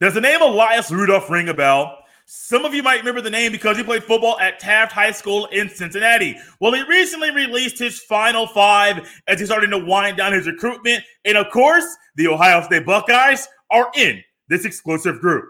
Does 0.00 0.14
the 0.14 0.20
name 0.22 0.40
Elias 0.40 0.90
Rudolph 0.90 1.28
ring 1.28 1.50
a 1.50 1.54
bell? 1.54 1.98
Some 2.24 2.64
of 2.64 2.72
you 2.72 2.82
might 2.82 3.00
remember 3.00 3.20
the 3.20 3.28
name 3.28 3.52
because 3.52 3.76
he 3.76 3.82
played 3.82 4.02
football 4.02 4.40
at 4.40 4.58
Taft 4.58 4.92
High 4.92 5.10
School 5.10 5.44
in 5.52 5.68
Cincinnati. 5.68 6.38
Well, 6.58 6.72
he 6.72 6.82
recently 6.84 7.30
released 7.30 7.78
his 7.78 8.00
final 8.00 8.46
five 8.46 9.06
as 9.26 9.40
he's 9.40 9.50
starting 9.50 9.68
to 9.72 9.78
wind 9.78 10.16
down 10.16 10.32
his 10.32 10.46
recruitment. 10.46 11.04
And 11.26 11.36
of 11.36 11.50
course, 11.52 11.84
the 12.16 12.28
Ohio 12.28 12.62
State 12.62 12.86
Buckeyes 12.86 13.46
are 13.70 13.90
in 13.94 14.24
this 14.48 14.64
exclusive 14.64 15.20
group. 15.20 15.44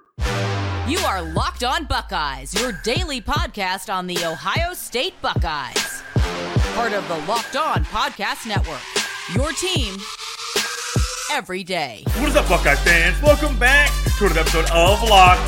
You 0.88 0.98
are 1.06 1.22
Locked 1.22 1.62
On 1.62 1.84
Buckeyes, 1.84 2.52
your 2.60 2.72
daily 2.82 3.20
podcast 3.20 3.92
on 3.92 4.08
the 4.08 4.24
Ohio 4.24 4.74
State 4.74 5.14
Buckeyes. 5.22 6.02
Part 6.74 6.92
of 6.92 7.06
the 7.06 7.18
Locked 7.28 7.54
On 7.54 7.84
Podcast 7.84 8.48
Network. 8.48 8.82
Your 9.32 9.52
team 9.52 9.96
every 11.30 11.62
day. 11.62 12.02
What 12.16 12.28
is 12.28 12.36
up, 12.36 12.48
Buckeye 12.48 12.74
fans? 12.74 13.20
Welcome 13.22 13.56
back 13.56 13.88
to 14.18 14.24
another 14.24 14.40
episode 14.40 14.68
of 14.72 15.00
Locked 15.08 15.40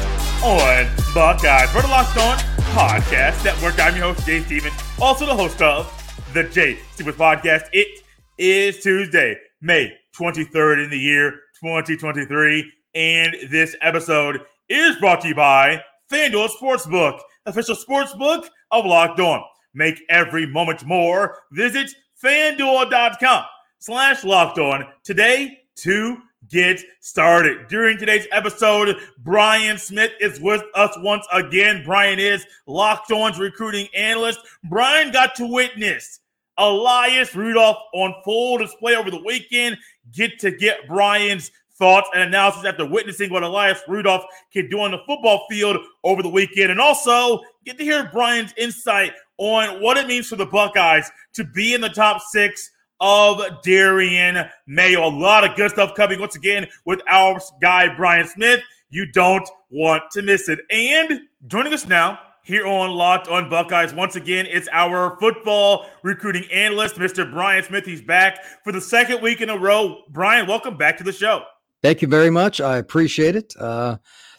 On 0.45 0.87
Buckeyes 1.13 1.71
for 1.71 1.83
the 1.83 1.89
Locked 1.89 2.17
On 2.19 2.39
Podcast 2.73 3.45
Network. 3.45 3.81
I'm 3.81 3.97
your 3.97 4.15
host, 4.15 4.25
Jay 4.25 4.41
Stevens, 4.43 4.75
also 5.01 5.27
the 5.27 5.35
host 5.35 5.61
of 5.61 5.91
the 6.35 6.45
Jay 6.45 6.79
Stevens 6.93 7.17
Podcast. 7.17 7.65
It 7.73 8.05
is 8.39 8.81
Tuesday, 8.81 9.37
May 9.61 9.93
23rd 10.17 10.85
in 10.85 10.91
the 10.91 10.99
year 10.99 11.33
2023, 11.61 12.73
and 12.95 13.35
this 13.51 13.75
episode 13.81 14.41
is 14.69 14.97
brought 14.99 15.21
to 15.23 15.29
you 15.29 15.35
by 15.35 15.83
FanDuel 16.13 16.49
Sportsbook, 16.61 17.19
official 17.47 17.75
sportsbook 17.75 18.47
of 18.71 18.87
Locked 18.87 19.19
On. 19.19 19.43
Make 19.75 20.01
every 20.09 20.47
moment 20.47 20.85
more. 20.85 21.39
Visit 21.51 21.91
fanduel.com 22.23 23.45
slash 23.81 24.23
locked 24.23 24.61
on 24.61 24.87
today 25.03 25.59
to 25.77 26.19
get 26.49 26.81
started. 27.01 27.69
During 27.69 27.99
today's 27.99 28.27
episode, 28.33 28.97
Brian 29.19 29.79
Smith 29.79 30.13
is 30.21 30.41
with 30.41 30.63
us 30.75 30.95
once 30.99 31.27
again. 31.33 31.83
Brian 31.85 32.19
is 32.19 32.45
Locked 32.67 33.13
On's 33.13 33.39
recruiting 33.39 33.89
analyst. 33.97 34.41
Brian 34.65 35.13
got 35.13 35.35
to 35.37 35.47
witness 35.47 36.21
Elias 36.59 37.35
Rudolph 37.35 37.79
on 37.95 38.15
full 38.25 38.59
display 38.59 38.97
over 38.97 39.11
the 39.11 39.23
weekend. 39.23 39.79
Get 40.13 40.39
to 40.41 40.51
get 40.51 40.87
Brian's 40.89 41.51
thoughts 41.77 42.09
and 42.13 42.23
analysis 42.23 42.65
after 42.65 42.87
witnessing 42.87 43.31
what 43.31 43.43
Elias 43.43 43.81
Rudolph 43.89 44.25
can 44.53 44.69
do 44.69 44.81
on 44.81 44.91
the 44.91 45.01
football 45.07 45.47
field 45.49 45.79
over 46.05 46.23
the 46.23 46.29
weekend. 46.29 46.71
And 46.71 46.81
also 46.81 47.41
get 47.65 47.79
to 47.79 47.85
hear 47.85 48.11
Brian's 48.13 48.53
insight 48.57 49.13
on 49.39 49.81
what 49.83 49.97
it 49.97 50.07
means 50.07 50.29
for 50.29 50.37
the 50.37 50.47
Buckeyes 50.47 51.11
to 51.35 51.45
be 51.45 51.75
in 51.75 51.81
the 51.81 51.89
top 51.89 52.21
six 52.21 52.71
of 53.03 53.61
Darian 53.63 54.49
Mayo. 54.67 55.05
A 55.05 55.11
lot 55.11 55.45
of 55.45 55.57
good 55.57 55.73
stuff 55.73 55.95
coming 55.95 56.21
once 56.21 56.37
again 56.37 56.69
with 56.87 57.03
our 57.09 57.41
guy, 57.61 57.95
Brian 57.95 58.29
Smith. 58.29 58.61
You 58.91 59.11
don't 59.11 59.49
want 59.71 60.05
to 60.13 60.23
miss 60.23 60.49
it. 60.49 60.61
And 60.71 61.23
joining 61.49 61.75
us 61.75 61.87
now 61.87 62.21
here 62.45 62.65
on 62.65 62.91
Locked 62.91 63.27
on 63.27 63.51
Buckeyes, 63.51 63.93
once 63.93 64.15
again, 64.15 64.47
it's 64.47 64.69
our 64.71 65.19
football 65.19 65.87
recruiting 66.05 66.45
analyst, 66.53 66.95
Mr. 66.95 67.29
Brian 67.29 67.65
Smith. 67.65 67.85
He's 67.85 68.03
back 68.03 68.45
for 68.63 68.73
the 68.73 68.81
second 68.81 69.21
week 69.21 69.41
in 69.41 69.51
a 69.51 69.59
row. 69.59 70.03
Brian, 70.09 70.47
welcome 70.47 70.77
back 70.77 70.97
to 70.99 71.05
the 71.05 71.13
show. 71.13 71.43
Thank 71.83 72.03
you 72.03 72.09
very 72.09 72.31
much. 72.31 72.61
I 72.61 72.79
appreciate 72.79 73.35
it. 73.35 73.55
Uh, 73.59 73.97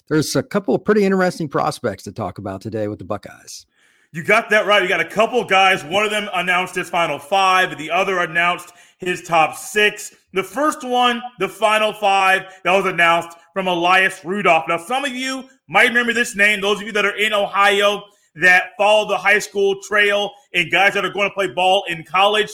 there's 0.08 0.36
a 0.38 0.44
couple 0.44 0.74
of 0.74 0.86
pretty 0.86 1.04
interesting 1.04 1.50
prospects 1.50 2.04
to 2.04 2.14
talk 2.14 2.38
about 2.38 2.62
today 2.62 2.88
with 2.88 3.00
the 3.00 3.06
Buckeyes. 3.06 3.66
You 4.14 4.24
got 4.24 4.52
that 4.52 4.68
right. 4.68 4.84
You 4.84 4.88
got 4.88 5.00
a 5.00 5.10
couple 5.10 5.44
guys. 5.44 5.84
One 5.84 6.06
of 6.06 6.12
them 6.12 6.30
announced 6.36 6.76
his 6.76 6.88
final 6.88 7.18
five, 7.18 7.76
the 7.80 7.90
other 7.90 8.20
announced 8.20 8.72
his 9.00 9.24
top 9.24 9.58
six. 9.58 10.14
The 10.34 10.44
first 10.44 10.84
one, 10.84 11.20
the 11.40 11.50
final 11.50 11.92
five, 11.92 12.44
that 12.64 12.72
was 12.72 12.86
announced 12.86 13.36
from 13.54 13.66
Elias 13.66 14.24
Rudolph. 14.24 14.66
Now, 14.68 14.78
some 14.78 15.04
of 15.04 15.14
you 15.14 15.50
might 15.68 15.88
remember 15.88 16.14
this 16.14 16.36
name. 16.36 16.62
Those 16.62 16.80
of 16.80 16.86
you 16.86 16.92
that 16.94 17.06
are 17.06 17.18
in 17.18 17.34
Ohio 17.34 18.04
that 18.36 18.72
follow 18.78 19.08
the 19.08 19.18
high 19.18 19.40
school 19.40 19.82
trail 19.82 20.32
and 20.54 20.72
guys 20.72 20.94
that 20.94 21.04
are 21.04 21.12
going 21.12 21.30
to 21.30 21.34
play 21.34 21.48
ball 21.48 21.84
in 21.88 22.04
college. 22.04 22.52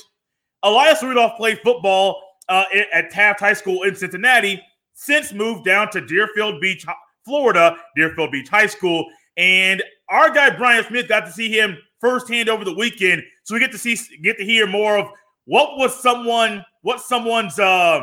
Elias 0.64 1.04
Rudolph 1.04 1.36
played 1.36 1.60
football 1.60 2.22
uh, 2.48 2.64
at 2.94 3.10
Taft 3.12 3.42
High 3.42 3.54
School 3.54 3.84
in 3.84 3.96
Cincinnati, 3.96 4.62
since 4.94 5.34
moved 5.34 5.66
down 5.66 5.90
to 5.92 6.00
Deerfield 6.00 6.62
Beach, 6.62 6.86
Florida, 7.26 7.76
Deerfield 7.98 8.32
Beach 8.32 8.48
High 8.48 8.68
School. 8.68 9.06
And 9.40 9.82
our 10.10 10.30
guy 10.32 10.50
Brian 10.50 10.84
Smith 10.84 11.08
got 11.08 11.26
to 11.26 11.32
see 11.32 11.50
him 11.50 11.78
firsthand 12.02 12.50
over 12.50 12.66
the 12.66 12.74
weekend, 12.74 13.24
so 13.44 13.56
we 13.56 13.62
get 13.62 13.72
to 13.72 13.78
see 13.78 13.98
get 14.22 14.38
to 14.38 14.44
hear 14.44 14.68
more 14.68 14.98
of 14.98 15.08
what 15.46 15.78
was 15.78 15.98
someone 15.98 16.66
what 16.82 17.00
someone's 17.00 17.58
uh, 17.58 18.02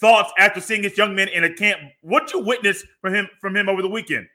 thoughts 0.00 0.32
after 0.38 0.60
seeing 0.60 0.82
this 0.82 0.96
young 0.96 1.16
man 1.16 1.28
in 1.28 1.42
a 1.42 1.52
camp. 1.52 1.80
What 2.02 2.32
you 2.32 2.38
witnessed 2.38 2.86
from 3.00 3.12
him 3.12 3.28
from 3.40 3.56
him 3.56 3.68
over 3.68 3.82
the 3.82 3.88
weekend? 3.88 4.28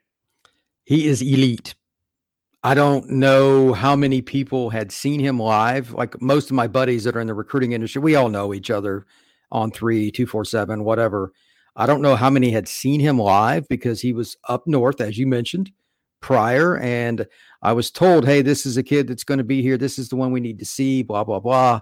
He 0.84 1.06
is 1.06 1.22
elite. 1.22 1.74
I 2.62 2.74
don't 2.74 3.08
know 3.08 3.72
how 3.72 3.96
many 3.96 4.20
people 4.20 4.68
had 4.68 4.92
seen 4.92 5.20
him 5.20 5.38
live. 5.38 5.92
Like 5.92 6.20
most 6.20 6.50
of 6.50 6.56
my 6.56 6.66
buddies 6.66 7.04
that 7.04 7.16
are 7.16 7.20
in 7.20 7.26
the 7.26 7.34
recruiting 7.34 7.72
industry, 7.72 8.02
we 8.02 8.16
all 8.16 8.28
know 8.28 8.52
each 8.52 8.70
other 8.70 9.06
on 9.50 9.70
three, 9.70 10.10
two, 10.10 10.26
four, 10.26 10.44
seven, 10.44 10.84
whatever. 10.84 11.32
I 11.74 11.86
don't 11.86 12.02
know 12.02 12.16
how 12.16 12.28
many 12.28 12.50
had 12.50 12.68
seen 12.68 13.00
him 13.00 13.18
live 13.18 13.66
because 13.68 14.02
he 14.02 14.12
was 14.12 14.36
up 14.46 14.66
north, 14.66 15.00
as 15.00 15.16
you 15.16 15.26
mentioned 15.26 15.72
prior. 16.24 16.78
And 16.78 17.26
I 17.60 17.74
was 17.74 17.90
told, 17.90 18.24
hey, 18.24 18.40
this 18.40 18.64
is 18.64 18.78
a 18.78 18.82
kid 18.82 19.06
that's 19.06 19.24
going 19.24 19.38
to 19.38 19.44
be 19.44 19.60
here. 19.60 19.76
This 19.76 19.98
is 19.98 20.08
the 20.08 20.16
one 20.16 20.32
we 20.32 20.40
need 20.40 20.58
to 20.58 20.64
see, 20.64 21.02
blah, 21.02 21.22
blah, 21.22 21.38
blah. 21.38 21.80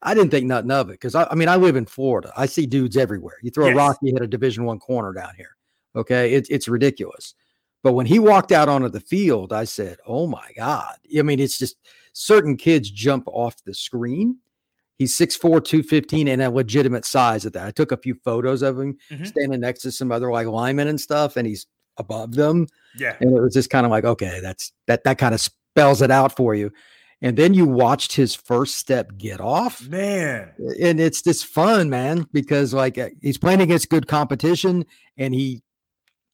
I 0.00 0.14
didn't 0.14 0.30
think 0.30 0.46
nothing 0.46 0.70
of 0.70 0.88
it 0.88 0.94
because 0.94 1.14
I, 1.14 1.24
I, 1.30 1.34
mean, 1.34 1.50
I 1.50 1.56
live 1.56 1.76
in 1.76 1.84
Florida. 1.84 2.32
I 2.34 2.46
see 2.46 2.64
dudes 2.64 2.96
everywhere. 2.96 3.36
You 3.42 3.50
throw 3.50 3.66
yes. 3.66 3.74
a 3.74 3.76
rock, 3.76 3.98
you 4.00 4.14
hit 4.14 4.22
a 4.22 4.26
division 4.26 4.64
one 4.64 4.78
corner 4.78 5.12
down 5.12 5.34
here. 5.36 5.56
Okay. 5.94 6.32
It, 6.32 6.46
it's 6.48 6.66
ridiculous. 6.66 7.34
But 7.82 7.92
when 7.92 8.06
he 8.06 8.18
walked 8.18 8.52
out 8.52 8.70
onto 8.70 8.88
the 8.88 9.00
field, 9.00 9.52
I 9.52 9.64
said, 9.64 9.98
oh 10.06 10.26
my 10.26 10.50
God. 10.56 10.96
I 11.18 11.20
mean, 11.20 11.38
it's 11.38 11.58
just 11.58 11.76
certain 12.14 12.56
kids 12.56 12.90
jump 12.90 13.24
off 13.26 13.62
the 13.64 13.74
screen. 13.74 14.38
He's 14.96 15.14
6'4, 15.18 15.62
215 15.62 16.28
and 16.28 16.40
a 16.40 16.50
legitimate 16.50 17.04
size 17.04 17.44
at 17.44 17.52
that. 17.52 17.66
I 17.66 17.70
took 17.70 17.92
a 17.92 17.98
few 17.98 18.14
photos 18.24 18.62
of 18.62 18.80
him 18.80 18.96
mm-hmm. 19.10 19.24
standing 19.24 19.60
next 19.60 19.82
to 19.82 19.92
some 19.92 20.10
other 20.10 20.30
like 20.30 20.46
linemen 20.46 20.88
and 20.88 20.98
stuff, 20.98 21.36
and 21.36 21.46
he's 21.46 21.66
above 21.96 22.34
them. 22.34 22.66
Yeah. 22.96 23.16
And 23.20 23.36
it 23.36 23.40
was 23.40 23.54
just 23.54 23.70
kind 23.70 23.86
of 23.86 23.90
like, 23.90 24.04
okay, 24.04 24.40
that's 24.40 24.72
that 24.86 25.04
that 25.04 25.18
kind 25.18 25.34
of 25.34 25.40
spells 25.40 26.02
it 26.02 26.10
out 26.10 26.36
for 26.36 26.54
you. 26.54 26.70
And 27.22 27.36
then 27.36 27.54
you 27.54 27.64
watched 27.64 28.12
his 28.12 28.34
first 28.34 28.76
step 28.76 29.16
get 29.16 29.40
off. 29.40 29.86
Man. 29.88 30.52
And 30.80 31.00
it's 31.00 31.22
just 31.22 31.46
fun, 31.46 31.88
man, 31.88 32.26
because 32.32 32.74
like 32.74 32.98
uh, 32.98 33.10
he's 33.22 33.38
playing 33.38 33.60
against 33.60 33.88
good 33.88 34.06
competition 34.06 34.84
and 35.16 35.34
he 35.34 35.62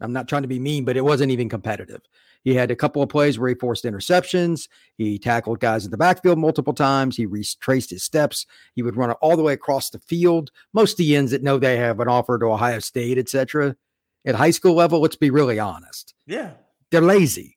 I'm 0.00 0.12
not 0.12 0.28
trying 0.28 0.42
to 0.42 0.48
be 0.48 0.58
mean, 0.58 0.84
but 0.84 0.96
it 0.96 1.04
wasn't 1.04 1.30
even 1.30 1.48
competitive. 1.48 2.00
He 2.42 2.54
had 2.54 2.70
a 2.70 2.76
couple 2.76 3.02
of 3.02 3.10
plays 3.10 3.38
where 3.38 3.50
he 3.50 3.54
forced 3.54 3.84
interceptions. 3.84 4.68
He 4.96 5.18
tackled 5.18 5.60
guys 5.60 5.84
in 5.84 5.90
the 5.90 5.98
backfield 5.98 6.38
multiple 6.38 6.72
times. 6.72 7.16
He 7.16 7.26
retraced 7.26 7.90
his 7.90 8.02
steps. 8.02 8.46
He 8.74 8.82
would 8.82 8.96
run 8.96 9.10
it 9.10 9.18
all 9.20 9.36
the 9.36 9.42
way 9.42 9.52
across 9.52 9.90
the 9.90 9.98
field. 9.98 10.50
Most 10.72 10.96
D 10.96 11.14
ends 11.14 11.32
that 11.32 11.42
know 11.42 11.58
they 11.58 11.76
have 11.76 12.00
an 12.00 12.08
offer 12.08 12.38
to 12.38 12.46
Ohio 12.46 12.78
State, 12.78 13.18
etc., 13.18 13.76
at 14.24 14.34
high 14.34 14.50
school 14.50 14.74
level, 14.74 15.00
let's 15.00 15.16
be 15.16 15.30
really 15.30 15.58
honest. 15.58 16.14
Yeah. 16.26 16.52
They're 16.90 17.00
lazy 17.00 17.56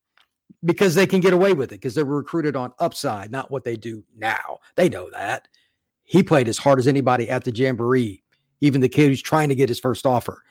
because 0.64 0.96
they 0.96 1.08
can 1.08 1.20
get 1.20 1.34
away 1.34 1.54
with 1.54 1.72
it 1.72 1.76
because 1.76 1.96
they're 1.96 2.06
recruited 2.06 2.56
on 2.56 2.74
upside, 2.80 3.32
not 3.32 3.52
what 3.52 3.64
they 3.64 3.76
do 3.76 4.04
now. 4.16 4.60
They 4.76 4.90
know 4.90 5.10
that. 5.12 5.48
He 6.04 6.24
played 6.24 6.48
as 6.48 6.58
hard 6.58 6.80
as 6.80 6.88
anybody 6.88 7.30
at 7.30 7.44
the 7.44 7.52
Jamboree, 7.52 8.24
even 8.62 8.82
the 8.82 8.90
kid 8.90 9.08
who's 9.08 9.22
trying 9.22 9.50
to 9.50 9.56
get 9.56 9.70
his 9.70 9.80
first 9.80 10.06
offer. 10.06 10.44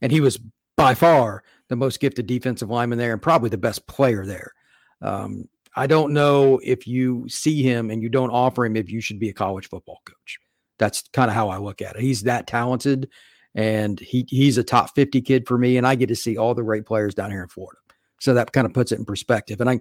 And 0.00 0.10
he 0.10 0.20
was 0.20 0.40
by 0.76 0.94
far 0.94 1.42
the 1.68 1.76
most 1.76 2.00
gifted 2.00 2.26
defensive 2.26 2.70
lineman 2.70 2.98
there 2.98 3.12
and 3.12 3.22
probably 3.22 3.50
the 3.50 3.58
best 3.58 3.86
player 3.86 4.24
there. 4.24 4.52
Um, 5.02 5.48
I 5.76 5.86
don't 5.86 6.12
know 6.12 6.60
if 6.64 6.86
you 6.86 7.28
see 7.28 7.62
him 7.62 7.90
and 7.90 8.02
you 8.02 8.08
don't 8.08 8.30
offer 8.30 8.64
him 8.64 8.76
if 8.76 8.90
you 8.90 9.00
should 9.00 9.20
be 9.20 9.28
a 9.28 9.34
college 9.34 9.68
football 9.68 10.00
coach. 10.04 10.38
That's 10.78 11.04
kind 11.12 11.28
of 11.30 11.34
how 11.34 11.50
I 11.50 11.58
look 11.58 11.82
at 11.82 11.96
it. 11.96 12.02
He's 12.02 12.22
that 12.22 12.46
talented 12.46 13.08
and 13.54 13.98
he 13.98 14.24
he's 14.28 14.58
a 14.58 14.64
top 14.64 14.94
50 14.94 15.20
kid 15.22 15.46
for 15.46 15.58
me 15.58 15.76
and 15.76 15.86
I 15.86 15.94
get 15.94 16.08
to 16.08 16.16
see 16.16 16.36
all 16.36 16.54
the 16.54 16.62
great 16.62 16.86
players 16.86 17.14
down 17.14 17.30
here 17.30 17.42
in 17.42 17.48
Florida. 17.48 17.78
So 18.20 18.34
that 18.34 18.52
kind 18.52 18.66
of 18.66 18.74
puts 18.74 18.92
it 18.92 18.98
in 18.98 19.04
perspective. 19.04 19.60
And 19.60 19.70
I 19.70 19.80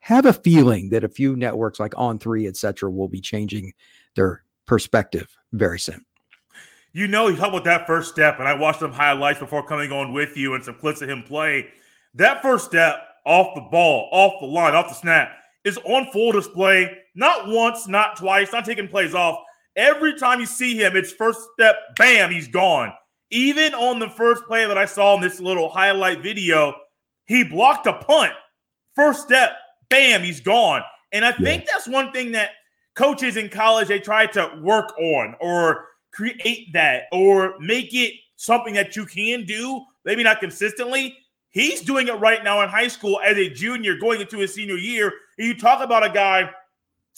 have 0.00 0.26
a 0.26 0.32
feeling 0.32 0.90
that 0.90 1.04
a 1.04 1.08
few 1.08 1.36
networks 1.36 1.80
like 1.80 1.92
On3, 1.92 2.48
etc 2.48 2.90
will 2.90 3.08
be 3.08 3.20
changing 3.20 3.72
their 4.16 4.42
perspective 4.66 5.28
very 5.52 5.78
soon. 5.78 6.04
You 6.92 7.08
know, 7.08 7.28
you 7.28 7.36
talk 7.36 7.48
about 7.48 7.64
that 7.64 7.86
first 7.86 8.12
step, 8.12 8.38
and 8.38 8.46
I 8.46 8.54
watched 8.54 8.78
some 8.78 8.92
highlights 8.92 9.40
before 9.40 9.66
coming 9.66 9.90
on 9.90 10.12
with 10.12 10.36
you 10.36 10.54
and 10.54 10.64
some 10.64 10.76
clips 10.76 11.02
of 11.02 11.10
him 11.10 11.24
play. 11.24 11.68
That 12.14 12.40
first 12.40 12.66
step 12.66 12.96
off 13.26 13.54
the 13.54 13.62
ball, 13.62 14.08
off 14.12 14.34
the 14.40 14.46
line, 14.46 14.74
off 14.74 14.88
the 14.88 14.94
snap 14.94 15.32
is 15.64 15.78
on 15.84 16.10
full 16.12 16.32
display. 16.32 16.96
Not 17.14 17.48
once, 17.48 17.88
not 17.88 18.16
twice, 18.16 18.52
not 18.52 18.64
taking 18.64 18.86
plays 18.86 19.14
off. 19.14 19.40
Every 19.76 20.16
time 20.16 20.38
you 20.38 20.46
see 20.46 20.76
him, 20.76 20.96
it's 20.96 21.12
first 21.12 21.40
step, 21.54 21.76
bam, 21.96 22.30
he's 22.30 22.46
gone. 22.46 22.92
Even 23.34 23.74
on 23.74 23.98
the 23.98 24.08
first 24.08 24.44
play 24.44 24.64
that 24.64 24.78
I 24.78 24.84
saw 24.84 25.16
in 25.16 25.20
this 25.20 25.40
little 25.40 25.68
highlight 25.68 26.22
video, 26.22 26.72
he 27.24 27.42
blocked 27.42 27.88
a 27.88 27.94
punt. 27.94 28.32
First 28.94 29.22
step, 29.22 29.56
bam, 29.90 30.22
he's 30.22 30.40
gone. 30.40 30.82
And 31.10 31.24
I 31.24 31.32
think 31.32 31.64
yeah. 31.64 31.70
that's 31.72 31.88
one 31.88 32.12
thing 32.12 32.30
that 32.32 32.50
coaches 32.94 33.36
in 33.36 33.48
college 33.48 33.88
they 33.88 33.98
try 33.98 34.26
to 34.26 34.60
work 34.62 34.96
on 34.98 35.34
or 35.40 35.86
create 36.12 36.72
that 36.74 37.06
or 37.10 37.54
make 37.58 37.92
it 37.92 38.12
something 38.36 38.72
that 38.74 38.94
you 38.94 39.04
can 39.04 39.44
do, 39.44 39.82
maybe 40.04 40.22
not 40.22 40.38
consistently. 40.38 41.16
He's 41.50 41.80
doing 41.80 42.06
it 42.06 42.20
right 42.20 42.44
now 42.44 42.62
in 42.62 42.68
high 42.68 42.86
school 42.86 43.20
as 43.24 43.36
a 43.36 43.50
junior 43.50 43.96
going 43.96 44.20
into 44.20 44.38
his 44.38 44.54
senior 44.54 44.76
year. 44.76 45.12
And 45.38 45.48
you 45.48 45.58
talk 45.58 45.82
about 45.82 46.06
a 46.06 46.10
guy 46.10 46.50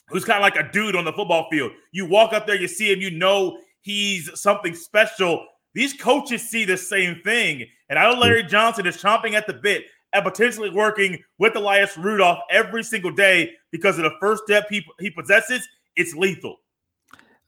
who's 0.09 0.25
kind 0.25 0.39
of 0.39 0.43
like 0.43 0.57
a 0.57 0.73
dude 0.73 0.97
on 0.97 1.05
the 1.05 1.13
football 1.13 1.47
field. 1.51 1.73
You 1.93 2.07
walk 2.07 2.33
up 2.33 2.47
there, 2.47 2.57
you 2.57 2.69
see 2.69 2.91
him, 2.91 3.03
you 3.03 3.11
know 3.11 3.59
he's 3.87 4.31
something 4.39 4.75
special. 4.75 5.47
These 5.77 5.93
coaches 5.93 6.49
see 6.49 6.65
the 6.65 6.79
same 6.79 7.21
thing. 7.23 7.67
And 7.91 7.99
I 7.99 8.11
know 8.11 8.19
Larry 8.19 8.43
Johnson 8.43 8.87
is 8.87 8.97
chomping 8.97 9.35
at 9.35 9.47
the 9.47 9.53
bit 9.53 9.85
and 10.15 10.25
potentially 10.25 10.71
working 10.71 11.23
with 11.39 11.55
Elias 11.55 11.99
Rudolph 11.99 12.39
every 12.51 12.83
single 12.83 13.11
day 13.11 13.53
because 13.71 13.99
of 13.99 14.05
the 14.05 14.15
first 14.19 14.45
step 14.45 14.69
he, 14.71 14.83
he 14.99 15.11
possesses. 15.11 15.69
It's 15.95 16.15
lethal. 16.15 16.57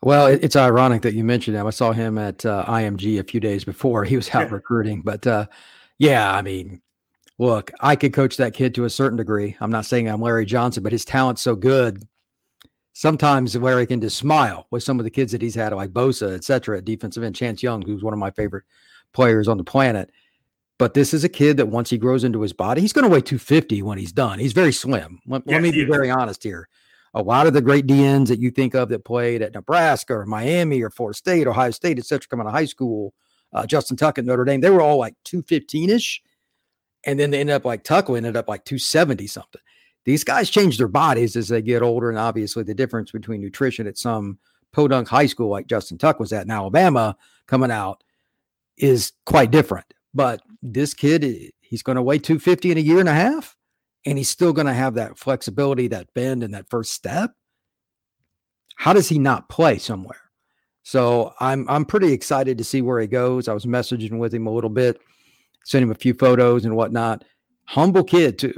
Well, 0.03 0.27
it's 0.27 0.57
ironic 0.57 1.01
that 1.03 1.15
you 1.15 1.25
mentioned 1.25 1.57
him. 1.57 1.67
I 1.67 1.71
saw 1.71 1.93
him 1.93 2.19
at 2.19 2.45
uh, 2.45 2.67
IMG 2.69 3.19
a 3.19 3.25
few 3.25 3.41
days 3.41 3.65
before 3.65 4.05
he 4.05 4.17
was 4.17 4.29
out 4.35 4.49
yeah. 4.49 4.55
recruiting. 4.55 5.01
But 5.01 5.27
uh, 5.27 5.47
yeah, 5.97 6.31
I 6.31 6.43
mean, 6.43 6.83
look, 7.39 7.73
I 7.81 7.97
could 7.97 8.13
coach 8.13 8.37
that 8.37 8.53
kid 8.53 8.75
to 8.75 8.85
a 8.85 8.91
certain 8.91 9.17
degree. 9.17 9.57
I'm 9.59 9.73
not 9.73 9.87
saying 9.87 10.07
I'm 10.07 10.21
Larry 10.21 10.45
Johnson, 10.45 10.83
but 10.83 10.93
his 10.93 11.07
talent's 11.07 11.41
so 11.41 11.57
good. 11.57 12.07
Sometimes 12.99 13.55
Larry 13.55 13.87
can 13.87 14.01
just 14.01 14.17
smile 14.17 14.67
with 14.73 14.83
some 14.83 14.99
of 14.99 15.05
the 15.05 15.11
kids 15.11 15.31
that 15.31 15.41
he's 15.41 15.55
had, 15.55 15.73
like 15.73 15.93
Bosa, 15.93 16.35
et 16.35 16.43
cetera, 16.43 16.83
defensive 16.83 17.23
end, 17.23 17.37
Chase 17.37 17.63
Young, 17.63 17.81
who's 17.81 18.03
one 18.03 18.13
of 18.13 18.19
my 18.19 18.33
favorite 18.33 18.65
players 19.13 19.47
on 19.47 19.57
the 19.57 19.63
planet. 19.63 20.11
But 20.79 20.95
this 20.95 21.15
is 21.15 21.23
a 21.23 21.29
kid 21.29 21.59
that 21.59 21.67
once 21.67 21.91
he 21.91 21.97
grows 21.97 22.25
into 22.25 22.41
his 22.41 22.53
body, 22.53 22.81
he's 22.81 22.93
going 22.93 23.05
to 23.05 23.09
weigh 23.09 23.21
250 23.21 23.83
when 23.83 23.99
he's 23.99 24.11
done. 24.11 24.41
He's 24.41 24.53
very 24.53 24.73
slim. 24.73 25.21
Let, 25.29 25.43
yes, 25.47 25.53
let 25.53 25.63
me 25.63 25.71
be 25.71 25.85
very 25.85 26.11
honest 26.11 26.43
here. 26.43 26.69
A 27.15 27.23
lot 27.23 27.47
of 27.47 27.53
the 27.53 27.63
great 27.63 27.87
D 27.87 28.05
ends 28.05 28.31
that 28.31 28.41
you 28.41 28.51
think 28.51 28.75
of 28.75 28.89
that 28.89 29.05
played 29.05 29.43
at 29.43 29.55
Nebraska 29.55 30.15
or 30.15 30.27
Miami 30.27 30.83
or 30.83 30.91
Florida 30.91 31.17
State, 31.17 31.47
Ohio 31.47 31.71
State, 31.71 32.01
et 32.01 32.05
cetera, 32.05 32.27
coming 32.27 32.47
out 32.47 32.49
of 32.49 32.55
high 32.57 32.65
school, 32.65 33.15
uh, 33.53 33.65
Justin 33.65 33.97
Tuck 33.97 34.19
at 34.19 34.25
Notre 34.25 34.45
Dame, 34.45 34.61
they 34.61 34.71
were 34.71 34.83
all 34.83 34.99
like 34.99 35.15
215 35.23 35.91
ish. 35.91 36.21
And 37.05 37.17
then 37.17 37.31
they 37.31 37.39
ended 37.39 37.55
up 37.55 37.65
like 37.65 37.85
Tuck 37.85 38.11
ended 38.11 38.37
up 38.37 38.49
like 38.49 38.65
270 38.65 39.29
something. 39.29 39.61
These 40.09 40.25
guys 40.25 40.49
change 40.49 40.79
their 40.79 40.89
bodies 40.89 41.37
as 41.37 41.49
they 41.49 41.61
get 41.61 41.83
older. 41.83 42.09
And 42.09 42.19
obviously, 42.19 42.63
the 42.63 42.73
difference 42.73 43.11
between 43.11 43.43
nutrition 43.43 43.87
at 43.87 43.99
some 43.99 44.39
podunk 44.73 45.07
high 45.07 45.27
school 45.27 45.51
like 45.51 45.67
Justin 45.67 45.99
Tuck 45.99 46.19
was 46.19 46.33
at 46.33 46.47
in 46.47 46.51
Alabama 46.51 47.15
coming 47.47 47.71
out 47.71 48.03
is 48.79 49.13
quite 49.27 49.51
different. 49.51 49.85
But 50.15 50.41
this 50.63 50.95
kid, 50.95 51.53
he's 51.61 51.83
going 51.83 51.97
to 51.97 52.03
weigh 52.03 52.21
250 52.21 52.71
in 52.71 52.79
a 52.79 52.81
year 52.81 53.01
and 53.01 53.09
a 53.11 53.13
half, 53.13 53.55
and 54.07 54.17
he's 54.17 54.31
still 54.31 54.55
going 54.55 54.67
to 54.67 54.73
have 54.73 54.95
that 54.95 55.19
flexibility, 55.19 55.89
that 55.89 56.15
bend, 56.15 56.43
and 56.43 56.55
that 56.55 56.71
first 56.71 56.93
step. 56.93 57.33
How 58.77 58.95
does 58.95 59.11
he 59.11 59.19
not 59.19 59.51
play 59.51 59.77
somewhere? 59.77 60.23
So 60.85 61.35
I'm 61.39 61.69
I'm 61.69 61.85
pretty 61.85 62.15
excited 62.15 62.57
to 62.57 62.65
see 62.65 62.81
where 62.81 62.99
he 62.99 63.09
goes. 63.09 63.47
I 63.47 63.53
was 63.53 63.67
messaging 63.67 64.17
with 64.19 64.33
him 64.33 64.47
a 64.47 64.55
little 64.55 64.71
bit, 64.71 65.03
sent 65.67 65.83
him 65.83 65.91
a 65.91 65.95
few 65.95 66.15
photos 66.15 66.65
and 66.65 66.75
whatnot. 66.75 67.25
Humble 67.67 68.05
kid 68.05 68.39
too. 68.39 68.55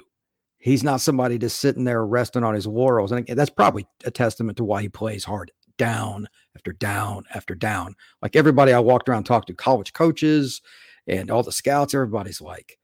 He's 0.61 0.85
not 0.85 1.01
somebody 1.01 1.39
just 1.39 1.59
sitting 1.59 1.85
there 1.85 2.05
resting 2.05 2.45
on 2.45 2.55
his 2.55 2.67
laurels, 2.67 3.13
and 3.13 3.27
that's 3.27 3.51
probably 3.51 3.87
a 4.05 4.11
testament 4.11 4.59
to 4.59 4.65
why 4.65 4.83
he 4.83 4.91
plays 4.91 5.25
hard, 5.25 5.51
down 5.79 6.29
after 6.55 6.73
down 6.73 7.25
after 7.35 7.55
down. 7.55 7.97
Like 8.21 8.37
everybody 8.37 8.75
I 8.75 8.81
walked 8.81 9.09
around 9.09 9.25
talked 9.25 9.47
to, 9.47 9.55
college 9.55 9.95
coaches, 9.95 10.61
and 11.07 11.31
all 11.31 11.43
the 11.43 11.51
scouts, 11.51 11.95
everybody's 11.95 12.43
like, 12.43 12.79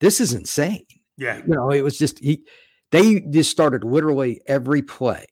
this 0.00 0.20
is 0.20 0.32
insane. 0.32 0.86
Yeah. 1.18 1.36
You 1.46 1.54
know, 1.54 1.70
it 1.70 1.82
was 1.82 1.98
just 1.98 2.18
he 2.18 2.42
they 2.90 3.20
just 3.20 3.50
started 3.50 3.84
literally 3.84 4.40
every 4.46 4.80
play. 4.80 5.26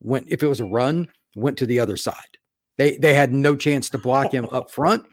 Went 0.00 0.26
if 0.30 0.42
it 0.42 0.48
was 0.48 0.60
a 0.60 0.64
run, 0.64 1.08
went 1.36 1.58
to 1.58 1.66
the 1.66 1.80
other 1.80 1.98
side. 1.98 2.38
They 2.78 2.96
they 2.96 3.12
had 3.12 3.32
no 3.32 3.56
chance 3.56 3.90
to 3.90 3.98
block 3.98 4.32
him 4.32 4.48
up 4.50 4.70
front. 4.70 5.04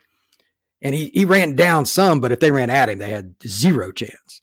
And 0.82 0.96
he 0.96 1.12
he 1.14 1.26
ran 1.26 1.56
down 1.56 1.86
some, 1.86 2.22
but 2.22 2.32
if 2.32 2.40
they 2.40 2.52
ran 2.52 2.70
at 2.70 2.90
him, 2.90 3.00
they 3.00 3.10
had 3.10 3.36
zero 3.46 3.92
chance. 3.92 4.42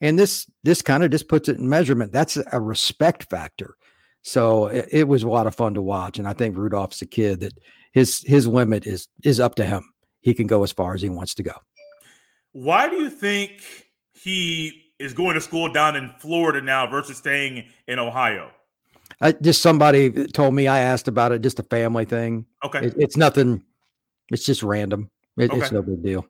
And 0.00 0.18
this 0.18 0.50
this 0.62 0.82
kind 0.82 1.02
of 1.02 1.10
just 1.10 1.28
puts 1.28 1.48
it 1.48 1.58
in 1.58 1.68
measurement. 1.68 2.12
That's 2.12 2.38
a 2.52 2.60
respect 2.60 3.24
factor. 3.30 3.74
So 4.22 4.66
it, 4.66 4.88
it 4.90 5.08
was 5.08 5.22
a 5.22 5.28
lot 5.28 5.46
of 5.46 5.54
fun 5.54 5.74
to 5.74 5.82
watch. 5.82 6.18
And 6.18 6.28
I 6.28 6.32
think 6.32 6.56
Rudolph's 6.56 7.02
a 7.02 7.06
kid 7.06 7.40
that 7.40 7.58
his 7.92 8.22
his 8.26 8.46
limit 8.46 8.86
is 8.86 9.08
is 9.24 9.40
up 9.40 9.54
to 9.56 9.64
him 9.64 9.92
he 10.20 10.34
can 10.34 10.46
go 10.46 10.62
as 10.62 10.72
far 10.72 10.94
as 10.94 11.02
he 11.02 11.08
wants 11.08 11.34
to 11.34 11.42
go. 11.42 11.52
Why 12.52 12.88
do 12.88 12.96
you 12.96 13.10
think 13.10 13.62
he 14.14 14.84
is 14.98 15.12
going 15.12 15.34
to 15.34 15.40
school 15.40 15.72
down 15.72 15.96
in 15.96 16.12
Florida 16.18 16.60
now 16.60 16.86
versus 16.88 17.18
staying 17.18 17.64
in 17.86 17.98
Ohio? 17.98 18.50
I, 19.20 19.32
just 19.32 19.62
somebody 19.62 20.26
told 20.28 20.54
me 20.54 20.68
I 20.68 20.80
asked 20.80 21.08
about 21.08 21.32
it, 21.32 21.42
just 21.42 21.58
a 21.58 21.64
family 21.64 22.04
thing. 22.04 22.46
Okay. 22.64 22.86
It, 22.86 22.94
it's 22.98 23.16
nothing, 23.16 23.64
it's 24.30 24.44
just 24.44 24.62
random. 24.62 25.10
It, 25.36 25.50
okay. 25.50 25.60
It's 25.60 25.72
no 25.72 25.82
big 25.82 26.02
deal. 26.02 26.26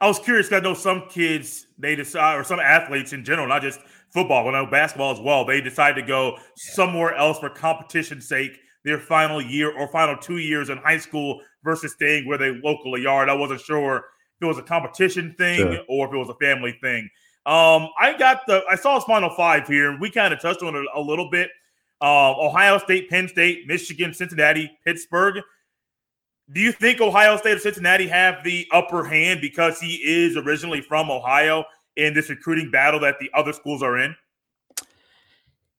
I 0.00 0.08
was 0.08 0.18
curious. 0.18 0.50
I 0.52 0.60
know 0.60 0.74
some 0.74 1.08
kids, 1.08 1.66
they 1.78 1.94
decide, 1.94 2.36
or 2.36 2.44
some 2.44 2.58
athletes 2.58 3.12
in 3.12 3.24
general, 3.24 3.46
not 3.46 3.62
just 3.62 3.80
football, 4.10 4.44
but 4.44 4.54
I 4.54 4.62
know 4.62 4.70
basketball 4.70 5.12
as 5.12 5.20
well, 5.20 5.44
they 5.44 5.60
decide 5.60 5.94
to 5.96 6.02
go 6.02 6.38
somewhere 6.56 7.14
else 7.14 7.38
for 7.38 7.50
competition's 7.50 8.28
sake 8.28 8.58
their 8.84 8.98
final 8.98 9.42
year 9.42 9.76
or 9.76 9.88
final 9.88 10.16
two 10.16 10.38
years 10.38 10.70
in 10.70 10.78
high 10.78 10.98
school 10.98 11.40
versus 11.62 11.92
staying 11.92 12.26
where 12.26 12.38
they 12.38 12.58
locally 12.64 13.06
are. 13.06 13.22
And 13.22 13.30
I 13.30 13.34
wasn't 13.34 13.60
sure 13.60 13.96
if 13.96 14.42
it 14.42 14.46
was 14.46 14.58
a 14.58 14.62
competition 14.62 15.34
thing 15.36 15.58
sure. 15.58 15.78
or 15.88 16.08
if 16.08 16.14
it 16.14 16.16
was 16.16 16.30
a 16.30 16.34
family 16.34 16.76
thing. 16.80 17.08
Um, 17.46 17.88
I 17.98 18.14
got 18.18 18.46
the 18.46 18.62
I 18.70 18.76
saw 18.76 18.96
his 18.96 19.04
final 19.04 19.30
five 19.30 19.66
here, 19.66 19.90
and 19.90 20.00
we 20.00 20.10
kind 20.10 20.32
of 20.32 20.40
touched 20.40 20.62
on 20.62 20.74
it 20.74 20.84
a 20.94 21.00
little 21.00 21.30
bit. 21.30 21.50
Uh, 22.00 22.32
Ohio 22.32 22.78
State, 22.78 23.10
Penn 23.10 23.28
State, 23.28 23.66
Michigan, 23.66 24.14
Cincinnati, 24.14 24.70
Pittsburgh. 24.84 25.42
Do 26.52 26.60
you 26.60 26.72
think 26.72 27.00
Ohio 27.00 27.36
State 27.36 27.56
or 27.56 27.60
Cincinnati 27.60 28.08
have 28.08 28.42
the 28.42 28.66
upper 28.72 29.04
hand 29.04 29.40
because 29.40 29.78
he 29.78 29.96
is 29.96 30.36
originally 30.36 30.80
from 30.80 31.10
Ohio 31.10 31.64
in 31.96 32.14
this 32.14 32.28
recruiting 32.28 32.70
battle 32.70 33.00
that 33.00 33.18
the 33.20 33.30
other 33.34 33.52
schools 33.52 33.82
are 33.82 33.98
in? 33.98 34.16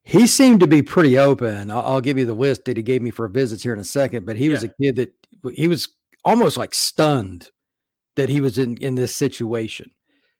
He 0.03 0.27
seemed 0.27 0.61
to 0.61 0.67
be 0.67 0.81
pretty 0.81 1.17
open. 1.17 1.69
I'll, 1.69 1.81
I'll, 1.81 2.01
give 2.01 2.17
you 2.17 2.25
the 2.25 2.33
list 2.33 2.65
that 2.65 2.77
he 2.77 2.83
gave 2.83 3.01
me 3.01 3.11
for 3.11 3.27
visits 3.27 3.61
here 3.63 3.73
in 3.73 3.79
a 3.79 3.83
second, 3.83 4.25
but 4.25 4.35
he 4.35 4.45
yeah. 4.45 4.53
was 4.53 4.63
a 4.63 4.69
kid 4.69 4.95
that 4.95 5.13
he 5.53 5.67
was 5.67 5.89
almost 6.23 6.57
like 6.57 6.73
stunned 6.73 7.49
that 8.15 8.29
he 8.29 8.41
was 8.41 8.57
in 8.57 8.77
in 8.77 8.95
this 8.95 9.15
situation 9.15 9.91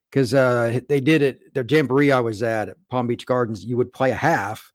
because 0.09 0.33
uh, 0.33 0.79
they 0.89 0.99
did 0.99 1.21
it. 1.21 1.53
The 1.53 1.65
jamboree 1.67 2.11
I 2.11 2.19
was 2.19 2.41
at 2.41 2.69
at 2.69 2.77
Palm 2.89 3.07
Beach 3.07 3.25
Gardens, 3.25 3.63
you 3.63 3.77
would 3.77 3.93
play 3.93 4.11
a 4.11 4.15
half. 4.15 4.71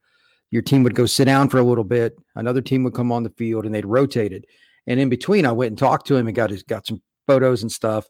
Your 0.50 0.62
team 0.62 0.82
would 0.85 0.94
go 0.94 1.06
sit 1.06 1.25
down 1.25 1.49
for 1.49 1.58
a 1.58 1.64
little 1.64 1.85
bit. 1.85 2.17
Another 2.37 2.61
team 2.61 2.85
would 2.85 2.94
come 2.94 3.11
on 3.11 3.25
the 3.25 3.31
field, 3.31 3.67
and 3.67 3.75
they'd 3.75 3.85
rotate 3.85 4.32
it. 4.32 4.44
And 4.86 5.00
in 5.00 5.08
between, 5.08 5.46
I 5.46 5.52
went 5.52 5.70
and 5.70 5.78
talked 5.78 6.06
to 6.08 6.16
him 6.16 6.26
and 6.26 6.36
got 6.36 6.50
his 6.50 6.62
got 6.62 6.86
some 6.86 7.02
photos 7.26 7.62
and 7.62 7.72
stuff. 7.72 8.06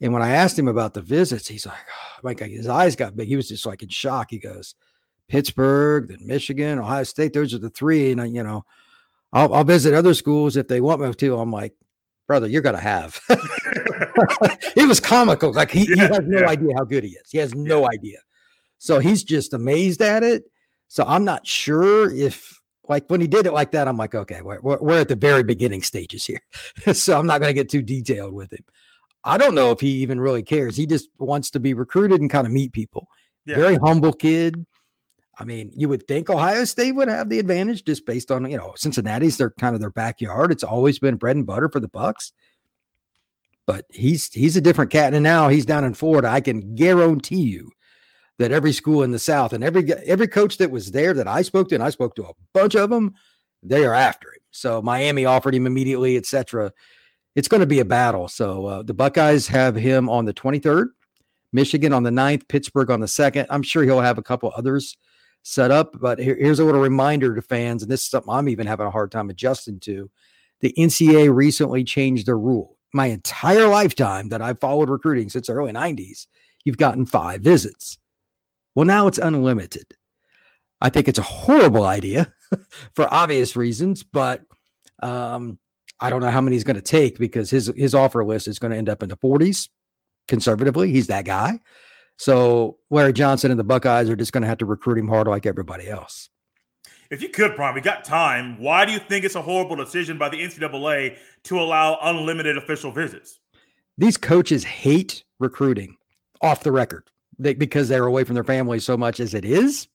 And 0.00 0.12
when 0.12 0.22
I 0.22 0.30
asked 0.30 0.58
him 0.58 0.68
about 0.68 0.94
the 0.94 1.02
visits, 1.02 1.48
he's 1.48 1.66
like, 1.66 1.76
oh, 1.76 2.20
like 2.22 2.40
his 2.40 2.68
eyes 2.68 2.96
got 2.96 3.16
big. 3.16 3.28
He 3.28 3.36
was 3.36 3.48
just 3.48 3.66
like 3.66 3.82
in 3.82 3.88
shock. 3.88 4.28
He 4.30 4.38
goes, 4.38 4.74
Pittsburgh, 5.28 6.08
then 6.08 6.26
Michigan, 6.26 6.78
Ohio 6.78 7.04
State. 7.04 7.34
Those 7.34 7.52
are 7.54 7.58
the 7.58 7.70
three. 7.70 8.12
And, 8.12 8.34
you 8.34 8.42
know, 8.42 8.64
I'll, 9.32 9.52
I'll 9.52 9.64
visit 9.64 9.94
other 9.94 10.14
schools 10.14 10.56
if 10.56 10.68
they 10.68 10.80
want 10.80 11.02
me 11.02 11.12
to. 11.12 11.38
I'm 11.38 11.52
like, 11.52 11.74
brother, 12.26 12.46
you're 12.46 12.62
going 12.62 12.76
to 12.76 12.80
have. 12.80 13.20
it 13.28 14.88
was 14.88 15.00
comical. 15.00 15.52
Like 15.52 15.70
he, 15.70 15.80
yeah, 15.88 15.94
he 15.94 16.00
has 16.00 16.20
no 16.24 16.40
yeah. 16.40 16.48
idea 16.48 16.74
how 16.76 16.84
good 16.84 17.04
he 17.04 17.10
is. 17.10 17.30
He 17.30 17.38
has 17.38 17.54
no 17.54 17.80
yeah. 17.80 17.88
idea. 17.92 18.18
So 18.78 18.98
he's 18.98 19.22
just 19.22 19.52
amazed 19.52 20.00
at 20.00 20.22
it. 20.22 20.44
So 20.88 21.04
I'm 21.06 21.24
not 21.24 21.46
sure 21.46 22.12
if, 22.12 22.59
like, 22.90 23.08
when 23.08 23.20
he 23.20 23.28
did 23.28 23.46
it 23.46 23.52
like 23.52 23.70
that, 23.70 23.88
I'm 23.88 23.96
like, 23.96 24.14
okay, 24.14 24.42
we're, 24.42 24.60
we're 24.60 25.00
at 25.00 25.08
the 25.08 25.16
very 25.16 25.44
beginning 25.44 25.82
stages 25.82 26.26
here. 26.26 26.42
so 26.92 27.18
I'm 27.18 27.26
not 27.26 27.40
going 27.40 27.50
to 27.50 27.54
get 27.54 27.70
too 27.70 27.82
detailed 27.82 28.34
with 28.34 28.52
him. 28.52 28.64
I 29.22 29.38
don't 29.38 29.54
know 29.54 29.70
if 29.70 29.80
he 29.80 29.88
even 30.02 30.20
really 30.20 30.42
cares. 30.42 30.76
He 30.76 30.86
just 30.86 31.08
wants 31.18 31.50
to 31.50 31.60
be 31.60 31.72
recruited 31.72 32.20
and 32.20 32.28
kind 32.28 32.46
of 32.46 32.52
meet 32.52 32.72
people. 32.72 33.08
Very 33.46 33.76
humble 33.76 34.12
kid. 34.12 34.66
I 35.38 35.44
mean, 35.44 35.72
you 35.74 35.88
would 35.88 36.06
think 36.06 36.28
Ohio 36.28 36.64
State 36.64 36.92
would 36.92 37.08
have 37.08 37.28
the 37.28 37.38
advantage 37.38 37.84
just 37.84 38.04
based 38.04 38.30
on, 38.30 38.50
you 38.50 38.56
know, 38.56 38.74
Cincinnati's 38.76 39.38
their 39.38 39.50
kind 39.50 39.74
of 39.74 39.80
their 39.80 39.90
backyard. 39.90 40.52
It's 40.52 40.62
always 40.62 40.98
been 40.98 41.16
bread 41.16 41.36
and 41.36 41.46
butter 41.46 41.68
for 41.68 41.80
the 41.80 41.88
Bucks. 41.88 42.32
But 43.66 43.86
he's 43.90 44.32
he's 44.32 44.56
a 44.56 44.60
different 44.60 44.90
cat. 44.90 45.14
And 45.14 45.22
now 45.22 45.48
he's 45.48 45.64
down 45.64 45.84
in 45.84 45.94
Florida. 45.94 46.28
I 46.28 46.40
can 46.40 46.74
guarantee 46.74 47.42
you 47.42 47.70
that 48.40 48.52
every 48.52 48.72
school 48.72 49.02
in 49.02 49.10
the 49.10 49.18
South 49.18 49.52
and 49.52 49.62
every 49.62 49.92
every 49.92 50.26
coach 50.26 50.56
that 50.56 50.70
was 50.70 50.92
there 50.92 51.12
that 51.12 51.28
I 51.28 51.42
spoke 51.42 51.68
to, 51.68 51.74
and 51.74 51.84
I 51.84 51.90
spoke 51.90 52.16
to 52.16 52.24
a 52.24 52.32
bunch 52.54 52.74
of 52.74 52.88
them, 52.88 53.14
they 53.62 53.84
are 53.84 53.92
after 53.92 54.28
him. 54.28 54.40
So 54.50 54.80
Miami 54.80 55.26
offered 55.26 55.54
him 55.54 55.66
immediately, 55.66 56.16
etc. 56.16 56.72
It's 57.36 57.48
going 57.48 57.60
to 57.60 57.66
be 57.66 57.80
a 57.80 57.84
battle. 57.84 58.28
So 58.28 58.66
uh, 58.66 58.82
the 58.82 58.94
Buckeyes 58.94 59.46
have 59.48 59.76
him 59.76 60.08
on 60.08 60.24
the 60.24 60.32
23rd, 60.32 60.86
Michigan 61.52 61.92
on 61.92 62.02
the 62.02 62.10
9th, 62.10 62.48
Pittsburgh 62.48 62.90
on 62.90 63.00
the 63.00 63.06
2nd. 63.06 63.46
I'm 63.50 63.62
sure 63.62 63.84
he'll 63.84 64.00
have 64.00 64.16
a 64.16 64.22
couple 64.22 64.50
others 64.56 64.96
set 65.42 65.70
up. 65.70 66.00
But 66.00 66.18
here, 66.18 66.34
here's 66.34 66.60
a 66.60 66.64
little 66.64 66.80
reminder 66.80 67.34
to 67.34 67.42
fans, 67.42 67.82
and 67.82 67.92
this 67.92 68.00
is 68.00 68.08
something 68.08 68.32
I'm 68.32 68.48
even 68.48 68.66
having 68.66 68.86
a 68.86 68.90
hard 68.90 69.12
time 69.12 69.28
adjusting 69.28 69.80
to. 69.80 70.10
The 70.60 70.74
NCAA 70.78 71.32
recently 71.32 71.84
changed 71.84 72.26
their 72.26 72.38
rule. 72.38 72.78
My 72.94 73.06
entire 73.06 73.68
lifetime 73.68 74.30
that 74.30 74.40
I've 74.40 74.60
followed 74.60 74.88
recruiting 74.88 75.28
since 75.28 75.46
the 75.48 75.52
early 75.52 75.72
90s, 75.72 76.26
you've 76.64 76.78
gotten 76.78 77.04
five 77.04 77.42
visits. 77.42 77.98
Well, 78.74 78.86
now 78.86 79.06
it's 79.06 79.18
unlimited. 79.18 79.86
I 80.80 80.88
think 80.90 81.08
it's 81.08 81.18
a 81.18 81.22
horrible 81.22 81.84
idea 81.84 82.32
for 82.94 83.12
obvious 83.12 83.56
reasons, 83.56 84.02
but 84.02 84.42
um, 85.02 85.58
I 86.00 86.08
don't 86.10 86.20
know 86.20 86.30
how 86.30 86.40
many 86.40 86.56
he's 86.56 86.64
going 86.64 86.76
to 86.76 86.82
take 86.82 87.18
because 87.18 87.50
his 87.50 87.72
his 87.76 87.94
offer 87.94 88.24
list 88.24 88.48
is 88.48 88.58
going 88.58 88.70
to 88.72 88.78
end 88.78 88.88
up 88.88 89.02
in 89.02 89.08
the 89.08 89.16
40s. 89.16 89.68
conservatively. 90.28 90.90
He's 90.92 91.08
that 91.08 91.24
guy. 91.24 91.60
So 92.16 92.78
Larry 92.90 93.12
Johnson 93.12 93.50
and 93.50 93.58
the 93.58 93.64
Buckeyes 93.64 94.08
are 94.10 94.16
just 94.16 94.32
going 94.32 94.42
to 94.42 94.48
have 94.48 94.58
to 94.58 94.66
recruit 94.66 94.98
him 94.98 95.08
hard 95.08 95.26
like 95.26 95.46
everybody 95.46 95.88
else. 95.88 96.28
If 97.10 97.22
you 97.22 97.28
could, 97.28 97.56
Prime, 97.56 97.74
we 97.74 97.80
got 97.80 98.04
time. 98.04 98.60
Why 98.60 98.84
do 98.84 98.92
you 98.92 99.00
think 99.00 99.24
it's 99.24 99.34
a 99.34 99.42
horrible 99.42 99.74
decision 99.74 100.16
by 100.16 100.28
the 100.28 100.40
NCAA 100.40 101.16
to 101.44 101.58
allow 101.58 101.98
unlimited 102.02 102.56
official 102.56 102.92
visits? 102.92 103.40
These 103.98 104.16
coaches 104.16 104.64
hate 104.64 105.24
recruiting 105.40 105.96
off 106.40 106.62
the 106.62 106.72
record 106.72 107.10
they, 107.40 107.54
because 107.54 107.88
they're 107.88 108.06
away 108.06 108.24
from 108.24 108.34
their 108.34 108.44
families 108.44 108.84
so 108.84 108.96
much 108.96 109.20
as 109.20 109.34
it 109.34 109.44
is. 109.44 109.88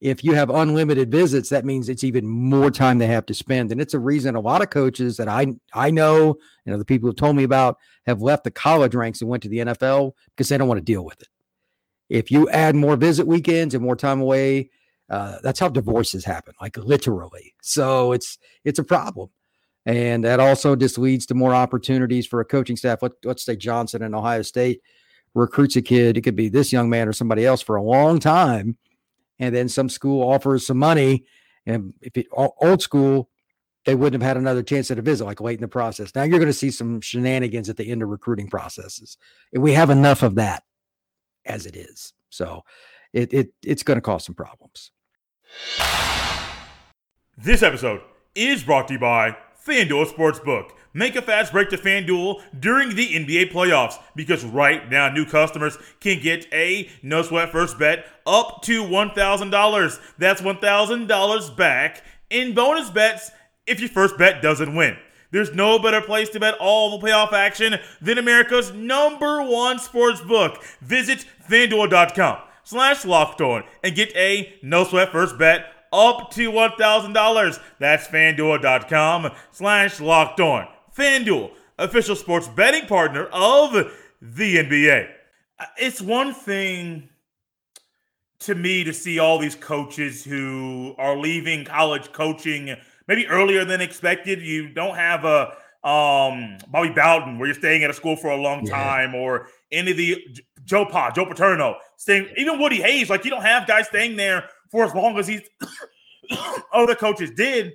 If 0.00 0.22
you 0.22 0.34
have 0.34 0.50
unlimited 0.50 1.10
visits, 1.10 1.48
that 1.48 1.64
means 1.64 1.88
it's 1.88 2.04
even 2.04 2.26
more 2.26 2.70
time 2.70 2.98
they 2.98 3.06
have 3.06 3.24
to 3.26 3.34
spend. 3.34 3.72
And 3.72 3.80
it's 3.80 3.94
a 3.94 3.98
reason 3.98 4.34
a 4.34 4.40
lot 4.40 4.60
of 4.60 4.68
coaches 4.68 5.16
that 5.16 5.28
I 5.28 5.54
I 5.72 5.90
know, 5.90 6.36
you 6.64 6.72
know, 6.72 6.76
the 6.76 6.84
people 6.84 7.08
who 7.08 7.14
told 7.14 7.36
me 7.36 7.44
about 7.44 7.78
have 8.06 8.20
left 8.20 8.44
the 8.44 8.50
college 8.50 8.94
ranks 8.94 9.20
and 9.20 9.30
went 9.30 9.42
to 9.44 9.48
the 9.48 9.58
NFL 9.58 10.12
because 10.30 10.48
they 10.48 10.58
don't 10.58 10.68
want 10.68 10.78
to 10.78 10.84
deal 10.84 11.04
with 11.04 11.22
it. 11.22 11.28
If 12.10 12.30
you 12.30 12.50
add 12.50 12.76
more 12.76 12.96
visit 12.96 13.26
weekends 13.26 13.74
and 13.74 13.82
more 13.82 13.96
time 13.96 14.20
away, 14.20 14.70
uh, 15.08 15.38
that's 15.42 15.60
how 15.60 15.68
divorces 15.68 16.24
happen, 16.24 16.54
like 16.60 16.76
literally. 16.76 17.54
So 17.62 18.12
it's 18.12 18.38
it's 18.64 18.78
a 18.78 18.84
problem, 18.84 19.30
and 19.86 20.24
that 20.24 20.40
also 20.40 20.76
just 20.76 20.98
leads 20.98 21.24
to 21.26 21.34
more 21.34 21.54
opportunities 21.54 22.26
for 22.26 22.40
a 22.40 22.44
coaching 22.44 22.76
staff. 22.76 23.02
Let, 23.02 23.12
let's 23.24 23.44
say 23.44 23.56
Johnson 23.56 24.02
and 24.02 24.14
Ohio 24.14 24.42
State 24.42 24.80
recruits 25.34 25.76
a 25.76 25.82
kid. 25.82 26.16
It 26.16 26.22
could 26.22 26.36
be 26.36 26.48
this 26.48 26.72
young 26.72 26.88
man 26.88 27.08
or 27.08 27.12
somebody 27.12 27.44
else 27.44 27.60
for 27.60 27.76
a 27.76 27.82
long 27.82 28.20
time, 28.20 28.76
and 29.38 29.54
then 29.54 29.68
some 29.68 29.88
school 29.88 30.28
offers 30.28 30.66
some 30.66 30.78
money, 30.78 31.24
and 31.66 31.94
if 32.00 32.16
it 32.16 32.26
old 32.32 32.82
school, 32.82 33.28
they 33.84 33.94
wouldn't 33.94 34.22
have 34.22 34.28
had 34.28 34.36
another 34.36 34.62
chance 34.62 34.90
at 34.90 34.98
a 34.98 35.02
visit 35.02 35.24
like 35.24 35.40
late 35.40 35.58
in 35.58 35.62
the 35.62 35.68
process. 35.68 36.14
Now 36.14 36.22
you're 36.22 36.38
going 36.38 36.46
to 36.46 36.52
see 36.52 36.70
some 36.70 37.00
shenanigans 37.00 37.68
at 37.68 37.76
the 37.76 37.90
end 37.90 38.02
of 38.02 38.08
recruiting 38.08 38.48
processes, 38.48 39.18
and 39.52 39.62
we 39.62 39.72
have 39.72 39.90
enough 39.90 40.22
of 40.22 40.36
that 40.36 40.62
as 41.44 41.66
it 41.66 41.76
is. 41.76 42.12
So 42.30 42.62
it, 43.12 43.32
it 43.32 43.52
it's 43.64 43.82
going 43.82 43.96
to 43.96 44.02
cause 44.02 44.24
some 44.24 44.34
problems. 44.34 44.90
This 47.36 47.62
episode 47.62 48.00
is 48.34 48.62
brought 48.62 48.88
to 48.88 48.94
you 48.94 49.00
by 49.00 49.36
FanDuel 49.66 50.06
Sportsbook. 50.06 50.70
Make 50.96 51.16
a 51.16 51.22
fast 51.22 51.50
break 51.50 51.70
to 51.70 51.76
FanDuel 51.76 52.40
during 52.58 52.94
the 52.94 53.08
NBA 53.08 53.52
playoffs 53.52 54.00
because 54.14 54.44
right 54.44 54.88
now 54.88 55.10
new 55.10 55.26
customers 55.26 55.76
can 55.98 56.22
get 56.22 56.46
a 56.52 56.88
no 57.02 57.22
sweat 57.22 57.50
first 57.50 57.80
bet 57.80 58.06
up 58.24 58.62
to 58.62 58.84
$1,000. 58.84 60.00
That's 60.18 60.40
$1,000 60.40 61.56
back 61.56 62.04
in 62.30 62.54
bonus 62.54 62.90
bets 62.90 63.32
if 63.66 63.80
your 63.80 63.88
first 63.88 64.16
bet 64.16 64.40
doesn't 64.40 64.76
win. 64.76 64.96
There's 65.32 65.52
no 65.52 65.80
better 65.80 66.00
place 66.00 66.28
to 66.30 66.40
bet 66.40 66.54
all 66.60 66.96
the 66.96 67.04
playoff 67.04 67.32
action 67.32 67.74
than 68.00 68.18
America's 68.18 68.72
number 68.72 69.42
one 69.42 69.80
sports 69.80 70.20
book. 70.20 70.62
Visit 70.80 71.26
fanduel.com 71.50 72.38
slash 72.62 73.04
locked 73.04 73.40
on 73.40 73.64
and 73.82 73.96
get 73.96 74.14
a 74.14 74.54
no 74.62 74.84
sweat 74.84 75.10
first 75.10 75.36
bet 75.36 75.66
up 75.92 76.30
to 76.32 76.52
$1,000. 76.52 77.60
That's 77.80 78.06
fanduel.com 78.06 79.32
slash 79.50 80.00
locked 80.00 80.38
on. 80.38 80.68
FanDuel, 80.96 81.50
official 81.78 82.16
sports 82.16 82.48
betting 82.48 82.86
partner 82.86 83.26
of 83.32 83.72
the 84.20 84.56
NBA. 84.56 85.08
It's 85.76 86.00
one 86.00 86.32
thing 86.32 87.08
to 88.40 88.54
me 88.54 88.84
to 88.84 88.92
see 88.92 89.18
all 89.18 89.38
these 89.38 89.54
coaches 89.54 90.24
who 90.24 90.94
are 90.98 91.16
leaving 91.16 91.64
college 91.64 92.12
coaching 92.12 92.76
maybe 93.08 93.26
earlier 93.26 93.64
than 93.64 93.80
expected. 93.80 94.40
You 94.42 94.68
don't 94.68 94.96
have 94.96 95.24
a 95.24 95.56
um, 95.86 96.58
Bobby 96.68 96.90
Bowden 96.90 97.38
where 97.38 97.46
you're 97.46 97.54
staying 97.54 97.84
at 97.84 97.90
a 97.90 97.94
school 97.94 98.16
for 98.16 98.30
a 98.30 98.36
long 98.36 98.64
time, 98.64 99.14
or 99.14 99.48
any 99.70 99.90
of 99.90 99.96
the 99.96 100.16
Joe 100.64 100.86
Pa, 100.86 101.10
Joe 101.10 101.26
Paterno, 101.26 101.76
staying 101.96 102.28
even 102.36 102.58
Woody 102.58 102.80
Hayes. 102.80 103.10
Like 103.10 103.24
you 103.24 103.30
don't 103.30 103.42
have 103.42 103.66
guys 103.66 103.88
staying 103.88 104.16
there 104.16 104.48
for 104.70 104.84
as 104.84 104.94
long 104.94 105.18
as 105.18 105.26
these 105.26 105.42
other 106.72 106.94
coaches 106.94 107.30
did. 107.32 107.74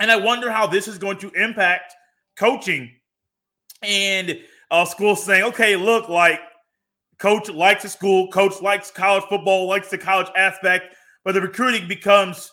And 0.00 0.10
I 0.10 0.16
wonder 0.16 0.50
how 0.50 0.66
this 0.66 0.88
is 0.88 0.98
going 0.98 1.18
to 1.18 1.30
impact 1.30 1.94
coaching 2.38 2.90
and 3.82 4.38
uh, 4.70 4.84
schools 4.84 5.24
saying, 5.24 5.44
okay, 5.44 5.76
look, 5.76 6.08
like 6.08 6.40
coach 7.18 7.48
likes 7.50 7.82
the 7.82 7.88
school, 7.88 8.28
coach 8.28 8.60
likes 8.62 8.90
college 8.90 9.24
football, 9.28 9.66
likes 9.66 9.90
the 9.90 9.98
college 9.98 10.28
aspect, 10.36 10.94
but 11.24 11.32
the 11.32 11.40
recruiting 11.40 11.88
becomes 11.88 12.52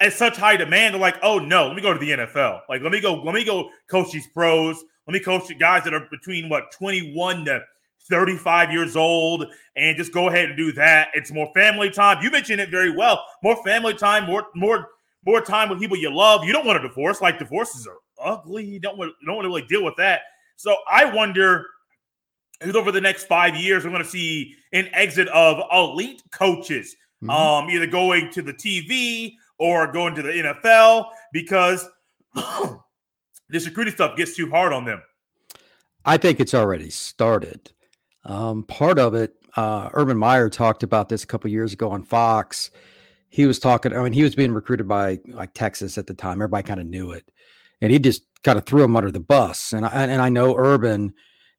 at 0.00 0.12
such 0.12 0.36
high 0.36 0.56
demand. 0.56 0.94
They're 0.94 1.00
like, 1.00 1.18
oh 1.22 1.38
no, 1.38 1.66
let 1.66 1.76
me 1.76 1.82
go 1.82 1.92
to 1.92 1.98
the 1.98 2.10
NFL. 2.10 2.60
Like, 2.68 2.82
let 2.82 2.92
me 2.92 3.00
go, 3.00 3.14
let 3.22 3.34
me 3.34 3.44
go 3.44 3.70
coach 3.90 4.12
these 4.12 4.26
pros. 4.28 4.82
Let 5.06 5.14
me 5.14 5.20
coach 5.20 5.48
the 5.48 5.54
guys 5.54 5.84
that 5.84 5.94
are 5.94 6.06
between 6.10 6.48
what 6.48 6.72
21 6.72 7.44
to 7.46 7.60
35 8.08 8.72
years 8.72 8.96
old 8.96 9.46
and 9.76 9.96
just 9.96 10.12
go 10.12 10.28
ahead 10.28 10.46
and 10.48 10.56
do 10.56 10.72
that. 10.72 11.08
It's 11.14 11.32
more 11.32 11.50
family 11.54 11.90
time. 11.90 12.22
You 12.22 12.30
mentioned 12.30 12.60
it 12.60 12.70
very 12.70 12.94
well. 12.94 13.24
More 13.42 13.62
family 13.64 13.94
time, 13.94 14.26
more 14.26 14.46
more 14.54 14.88
more 15.24 15.40
time 15.40 15.68
with 15.68 15.80
people 15.80 15.96
you 15.96 16.14
love. 16.14 16.44
You 16.44 16.52
don't 16.52 16.66
want 16.66 16.84
a 16.84 16.88
divorce. 16.88 17.20
Like 17.20 17.38
divorces 17.38 17.86
are 17.86 17.96
ugly. 18.22 18.64
You 18.64 18.80
don't 18.80 18.98
want 18.98 19.12
you 19.20 19.26
don't 19.26 19.36
want 19.36 19.44
to 19.44 19.48
really 19.48 19.66
deal 19.66 19.84
with 19.84 19.96
that. 19.96 20.22
So 20.56 20.76
I 20.90 21.04
wonder 21.04 21.66
if 22.60 22.74
over 22.74 22.90
the 22.90 23.00
next 23.00 23.24
five 23.24 23.56
years 23.56 23.84
we're 23.84 23.90
going 23.90 24.02
to 24.02 24.08
see 24.08 24.54
an 24.72 24.88
exit 24.92 25.28
of 25.28 25.62
elite 25.72 26.22
coaches, 26.30 26.96
mm-hmm. 27.22 27.30
um, 27.30 27.70
either 27.70 27.86
going 27.86 28.30
to 28.32 28.42
the 28.42 28.54
TV 28.54 29.34
or 29.58 29.90
going 29.92 30.14
to 30.14 30.22
the 30.22 30.30
NFL 30.30 31.06
because 31.32 31.86
this 33.48 33.66
recruiting 33.66 33.94
stuff 33.94 34.16
gets 34.16 34.34
too 34.36 34.50
hard 34.50 34.72
on 34.72 34.84
them. 34.84 35.02
I 36.04 36.16
think 36.16 36.40
it's 36.40 36.54
already 36.54 36.90
started. 36.90 37.72
Um, 38.24 38.62
part 38.64 38.98
of 38.98 39.14
it, 39.14 39.34
uh, 39.56 39.90
Urban 39.92 40.16
Meyer 40.16 40.48
talked 40.48 40.82
about 40.82 41.08
this 41.08 41.24
a 41.24 41.26
couple 41.26 41.50
years 41.50 41.72
ago 41.72 41.90
on 41.90 42.02
Fox. 42.02 42.70
He 43.28 43.46
was 43.46 43.58
talking. 43.58 43.92
I 43.92 44.02
mean, 44.02 44.12
he 44.12 44.22
was 44.22 44.34
being 44.34 44.52
recruited 44.52 44.86
by 44.86 45.20
like 45.26 45.52
Texas 45.54 45.98
at 45.98 46.06
the 46.06 46.14
time. 46.14 46.34
Everybody 46.34 46.66
kind 46.66 46.80
of 46.80 46.86
knew 46.86 47.12
it, 47.12 47.30
and 47.80 47.92
he 47.92 47.98
just 47.98 48.22
kind 48.42 48.58
of 48.58 48.64
threw 48.64 48.82
him 48.82 48.96
under 48.96 49.10
the 49.10 49.20
bus. 49.20 49.72
And 49.72 49.84
I 49.86 49.90
and 49.90 50.22
I 50.22 50.28
know 50.28 50.56
Urban, 50.56 51.12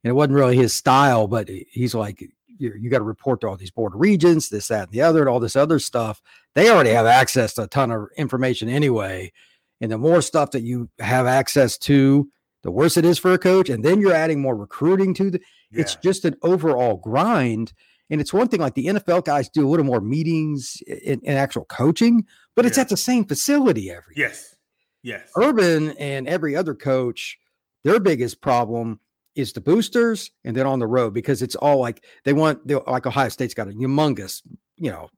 and 0.03 0.09
it 0.09 0.13
wasn't 0.13 0.35
really 0.35 0.57
his 0.57 0.73
style, 0.73 1.27
but 1.27 1.49
he's 1.49 1.95
like, 1.95 2.21
you, 2.59 2.73
you 2.79 2.89
got 2.89 2.99
to 2.99 3.03
report 3.03 3.41
to 3.41 3.47
all 3.47 3.57
these 3.57 3.71
board 3.71 3.93
regions, 3.95 4.49
this, 4.49 4.67
that, 4.67 4.83
and 4.83 4.91
the 4.91 5.01
other, 5.01 5.21
and 5.21 5.29
all 5.29 5.39
this 5.39 5.55
other 5.55 5.79
stuff. 5.79 6.21
They 6.55 6.69
already 6.69 6.91
have 6.91 7.05
access 7.05 7.53
to 7.55 7.63
a 7.63 7.67
ton 7.67 7.91
of 7.91 8.07
information 8.17 8.69
anyway. 8.69 9.31
And 9.79 9.91
the 9.91 9.97
more 9.97 10.21
stuff 10.21 10.51
that 10.51 10.63
you 10.63 10.89
have 10.99 11.27
access 11.27 11.77
to, 11.79 12.29
the 12.63 12.71
worse 12.71 12.97
it 12.97 13.05
is 13.05 13.19
for 13.19 13.31
a 13.31 13.37
coach. 13.37 13.69
And 13.69 13.83
then 13.85 14.01
you're 14.01 14.13
adding 14.13 14.41
more 14.41 14.55
recruiting 14.55 15.13
to 15.15 15.31
the. 15.31 15.39
Yeah. 15.71 15.81
It's 15.81 15.95
just 15.95 16.25
an 16.25 16.35
overall 16.41 16.97
grind. 16.97 17.73
And 18.09 18.21
it's 18.21 18.33
one 18.33 18.47
thing 18.47 18.61
like 18.61 18.73
the 18.73 18.87
NFL 18.87 19.25
guys 19.25 19.49
do 19.49 19.67
a 19.67 19.69
little 19.69 19.85
more 19.85 20.01
meetings 20.01 20.81
in, 20.87 21.19
in 21.23 21.37
actual 21.37 21.65
coaching, 21.65 22.25
but 22.55 22.65
it's 22.65 22.77
at 22.77 22.89
the 22.89 22.97
same 22.97 23.25
facility 23.25 23.91
every 23.91 24.13
yes. 24.15 24.55
Yes. 25.03 25.29
Urban 25.37 25.91
and 25.97 26.27
every 26.27 26.55
other 26.55 26.75
coach, 26.75 27.37
their 27.83 27.99
biggest 27.99 28.41
problem 28.41 28.99
is 29.35 29.53
the 29.53 29.61
boosters 29.61 30.31
and 30.43 30.55
then 30.55 30.65
on 30.65 30.79
the 30.79 30.87
road 30.87 31.13
because 31.13 31.41
it's 31.41 31.55
all 31.55 31.77
like 31.77 32.03
they 32.23 32.33
want 32.33 32.67
like 32.87 33.05
Ohio 33.05 33.29
State's 33.29 33.53
got 33.53 33.67
a 33.67 33.71
humongous, 33.71 34.41
you 34.75 34.91
know. 34.91 35.09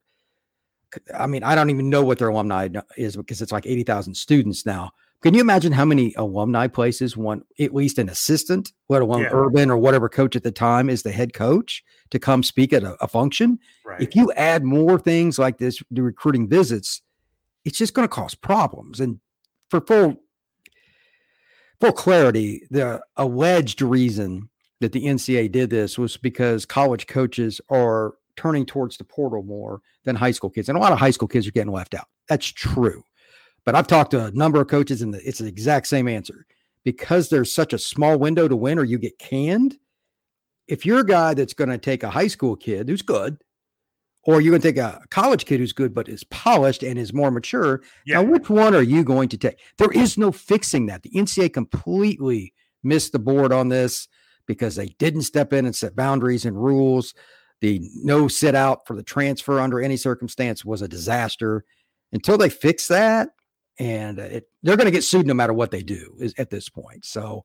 I 1.16 1.26
mean, 1.26 1.42
I 1.44 1.54
don't 1.54 1.70
even 1.70 1.88
know 1.88 2.04
what 2.04 2.18
their 2.18 2.28
alumni 2.28 2.68
is 2.96 3.16
because 3.16 3.40
it's 3.40 3.52
like 3.52 3.66
80,000 3.66 4.14
students 4.14 4.66
now. 4.66 4.90
Can 5.22 5.34
you 5.34 5.40
imagine 5.40 5.72
how 5.72 5.84
many 5.84 6.14
alumni 6.16 6.66
places 6.66 7.16
want 7.16 7.44
at 7.58 7.74
least 7.74 7.98
an 7.98 8.08
assistant, 8.08 8.72
let 8.88 9.02
alone 9.02 9.22
yeah. 9.22 9.30
Urban 9.32 9.70
or 9.70 9.76
whatever 9.76 10.08
coach 10.08 10.34
at 10.34 10.42
the 10.42 10.50
time 10.50 10.88
is 10.88 11.02
the 11.02 11.12
head 11.12 11.34
coach 11.34 11.84
to 12.10 12.18
come 12.18 12.42
speak 12.42 12.72
at 12.72 12.82
a, 12.82 12.96
a 13.02 13.08
function? 13.08 13.58
Right. 13.84 14.00
If 14.00 14.16
you 14.16 14.32
add 14.32 14.64
more 14.64 14.98
things 14.98 15.38
like 15.38 15.58
this, 15.58 15.82
the 15.90 16.02
recruiting 16.02 16.48
visits, 16.48 17.02
it's 17.64 17.76
just 17.76 17.92
going 17.92 18.08
to 18.08 18.14
cause 18.14 18.34
problems. 18.34 18.98
And 18.98 19.20
for 19.70 19.80
full 19.80 20.20
full 21.80 21.92
clarity, 21.92 22.66
the 22.70 23.00
alleged 23.16 23.80
reason 23.80 24.50
that 24.80 24.92
the 24.92 25.04
NCAA 25.04 25.50
did 25.50 25.70
this 25.70 25.98
was 25.98 26.16
because 26.16 26.66
college 26.66 27.06
coaches 27.06 27.60
are 27.70 28.14
turning 28.36 28.66
towards 28.66 28.96
the 28.96 29.04
portal 29.04 29.42
more 29.42 29.80
than 30.04 30.16
high 30.16 30.30
school 30.30 30.50
kids, 30.50 30.68
and 30.68 30.76
a 30.76 30.80
lot 30.80 30.92
of 30.92 30.98
high 30.98 31.10
school 31.10 31.28
kids 31.28 31.46
are 31.46 31.52
getting 31.52 31.72
left 31.72 31.94
out. 31.94 32.08
That's 32.28 32.46
true. 32.46 33.04
But 33.64 33.74
I've 33.74 33.86
talked 33.86 34.12
to 34.12 34.26
a 34.26 34.30
number 34.30 34.60
of 34.60 34.68
coaches, 34.68 35.02
and 35.02 35.14
it's 35.14 35.38
the 35.38 35.46
exact 35.46 35.86
same 35.86 36.08
answer. 36.08 36.46
Because 36.82 37.28
there's 37.28 37.52
such 37.52 37.74
a 37.74 37.78
small 37.78 38.18
window 38.18 38.48
to 38.48 38.56
win, 38.56 38.78
or 38.78 38.84
you 38.84 38.98
get 38.98 39.18
canned. 39.18 39.76
If 40.66 40.86
you're 40.86 41.00
a 41.00 41.06
guy 41.06 41.34
that's 41.34 41.52
going 41.52 41.68
to 41.68 41.76
take 41.76 42.02
a 42.02 42.10
high 42.10 42.28
school 42.28 42.56
kid 42.56 42.88
who's 42.88 43.02
good, 43.02 43.36
or 44.24 44.40
you're 44.40 44.50
going 44.50 44.62
to 44.62 44.68
take 44.68 44.76
a 44.76 45.00
college 45.10 45.46
kid 45.46 45.60
who's 45.60 45.72
good 45.72 45.94
but 45.94 46.08
is 46.08 46.24
polished 46.24 46.82
and 46.82 46.98
is 46.98 47.12
more 47.12 47.30
mature, 47.30 47.82
yeah. 48.04 48.20
now 48.20 48.22
which 48.22 48.50
one 48.50 48.74
are 48.74 48.82
you 48.82 49.02
going 49.02 49.28
to 49.30 49.38
take? 49.38 49.58
There 49.78 49.90
is 49.92 50.18
no 50.18 50.30
fixing 50.32 50.86
that. 50.86 51.02
The 51.02 51.10
NCAA 51.10 51.52
completely 51.52 52.52
missed 52.82 53.12
the 53.12 53.18
board 53.18 53.52
on 53.52 53.68
this 53.68 54.08
because 54.46 54.76
they 54.76 54.88
didn't 54.98 55.22
step 55.22 55.52
in 55.52 55.64
and 55.64 55.74
set 55.74 55.96
boundaries 55.96 56.44
and 56.44 56.62
rules. 56.62 57.14
The 57.60 57.80
no 58.02 58.28
sit 58.28 58.54
out 58.54 58.86
for 58.86 58.96
the 58.96 59.02
transfer 59.02 59.60
under 59.60 59.80
any 59.80 59.96
circumstance 59.96 60.64
was 60.64 60.82
a 60.82 60.88
disaster. 60.88 61.64
Until 62.12 62.36
they 62.36 62.48
fix 62.48 62.88
that, 62.88 63.28
and 63.78 64.18
it, 64.18 64.48
they're 64.62 64.76
going 64.76 64.86
to 64.86 64.90
get 64.90 65.04
sued 65.04 65.26
no 65.26 65.34
matter 65.34 65.52
what 65.52 65.70
they 65.70 65.82
do 65.82 66.16
is, 66.18 66.34
at 66.36 66.50
this 66.50 66.68
point. 66.68 67.04
So 67.04 67.44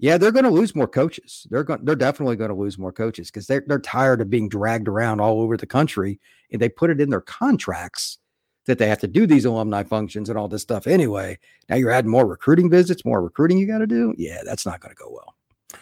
yeah, 0.00 0.16
they're 0.16 0.32
going 0.32 0.44
to 0.44 0.50
lose 0.50 0.74
more 0.74 0.88
coaches. 0.88 1.46
They're 1.50 1.62
going, 1.62 1.84
they're 1.84 1.94
definitely 1.94 2.36
going 2.36 2.48
to 2.48 2.56
lose 2.56 2.78
more 2.78 2.92
coaches 2.92 3.30
because 3.30 3.46
they're 3.46 3.62
they're 3.66 3.78
tired 3.78 4.22
of 4.22 4.30
being 4.30 4.48
dragged 4.48 4.88
around 4.88 5.20
all 5.20 5.42
over 5.42 5.58
the 5.58 5.66
country, 5.66 6.18
and 6.50 6.60
they 6.60 6.70
put 6.70 6.88
it 6.90 7.00
in 7.00 7.10
their 7.10 7.20
contracts 7.20 8.18
that 8.64 8.78
they 8.78 8.88
have 8.88 9.00
to 9.00 9.06
do 9.06 9.26
these 9.26 9.44
alumni 9.44 9.82
functions 9.82 10.30
and 10.30 10.38
all 10.38 10.48
this 10.48 10.62
stuff 10.62 10.86
anyway. 10.86 11.38
Now 11.68 11.76
you're 11.76 11.90
adding 11.90 12.10
more 12.10 12.26
recruiting 12.26 12.70
visits, 12.70 13.04
more 13.04 13.22
recruiting 13.22 13.58
you 13.58 13.66
got 13.66 13.78
to 13.78 13.86
do. 13.86 14.14
Yeah, 14.16 14.40
that's 14.44 14.64
not 14.64 14.80
going 14.80 14.94
to 14.94 15.02
go 15.02 15.10
well. 15.10 15.34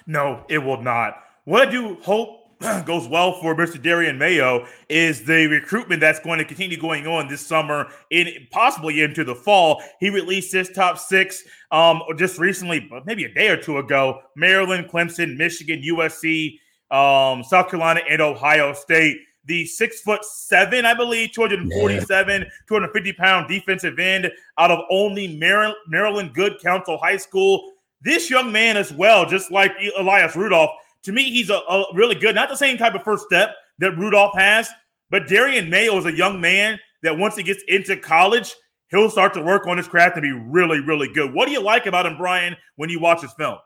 No, 0.07 0.45
it 0.49 0.59
will 0.59 0.83
not. 0.83 1.23
What 1.45 1.69
I 1.69 1.71
do 1.71 1.95
hope 2.03 2.48
goes 2.87 3.07
well 3.07 3.41
for 3.41 3.55
Mr. 3.55 3.81
Darian 3.81 4.19
Mayo 4.19 4.67
is 4.89 5.25
the 5.25 5.47
recruitment 5.47 6.01
that's 6.01 6.19
going 6.19 6.39
to 6.39 6.45
continue 6.45 6.77
going 6.77 7.07
on 7.07 7.29
this 7.29 7.47
summer 7.47 7.89
and 8.11 8.29
possibly 8.51 9.03
into 9.03 9.23
the 9.23 9.35
fall. 9.35 9.81
He 10.01 10.11
released 10.11 10.53
his 10.53 10.69
top 10.71 10.99
six 10.99 11.43
um, 11.71 12.03
just 12.17 12.39
recently, 12.39 12.91
maybe 13.05 13.25
a 13.25 13.33
day 13.33 13.49
or 13.49 13.57
two 13.57 13.79
ago. 13.79 14.21
Maryland, 14.35 14.89
Clemson, 14.89 15.37
Michigan, 15.37 15.83
USC, 15.83 16.59
um, 16.91 17.45
South 17.45 17.71
Carolina, 17.71 18.01
and 18.09 18.21
Ohio 18.21 18.73
State. 18.73 19.19
The 19.45 19.65
six 19.65 20.01
foot 20.03 20.25
seven, 20.25 20.85
I 20.85 20.95
believe, 20.95 21.33
247, 21.33 22.43
yeah. 22.43 22.49
250 22.69 23.13
pound 23.15 23.49
defensive 23.49 23.99
end 23.99 24.31
out 24.59 24.71
of 24.71 24.81
only 24.91 25.39
Maryland, 25.39 25.77
Maryland 25.87 26.35
Good 26.35 26.61
Counsel 26.61 26.99
High 26.99 27.17
School. 27.17 27.73
This 28.03 28.31
young 28.31 28.53
man, 28.53 28.77
as 28.77 28.93
well, 28.93 29.27
just 29.27 29.51
like 29.51 29.73
Elias 29.97 30.37
Rudolph, 30.37 30.71
to 31.05 31.13
me, 31.13 31.31
he's 31.31 31.51
a, 31.51 31.55
a, 31.55 31.85
really 31.95 32.15
good, 32.15 32.35
not 32.35 32.49
the 32.49 32.57
same 32.57 32.77
type 32.77 32.95
of 32.95 33.03
first 33.03 33.25
step 33.25 33.55
that 33.79 33.97
Rudolph 33.97 34.37
has, 34.37 34.69
but 35.11 35.29
Darian 35.29 35.71
Mayo 35.71 35.97
is 35.99 36.07
a 36.07 36.13
young 36.13 36.41
man 36.41 36.79
that 37.03 37.17
once 37.17 37.37
he 37.37 37.43
gets 37.43 37.63
into 37.69 37.97
college, 37.97 38.55
he'll 38.91 39.11
start 39.11 39.35
to 39.35 39.43
work 39.43 39.67
on 39.67 39.77
his 39.77 39.89
craft 39.89 40.17
and 40.17 40.23
be 40.23 40.33
really, 40.33 40.81
really 40.81 41.09
good. 41.13 41.33
What 41.33 41.47
do 41.47 41.53
you 41.53 41.63
like 41.63 41.87
about 41.87 42.07
him, 42.07 42.17
Brian, 42.17 42.57
when 42.77 42.91
you 42.91 43.01
watch 43.01 43.23
his 43.23 43.33
film? 43.35 43.59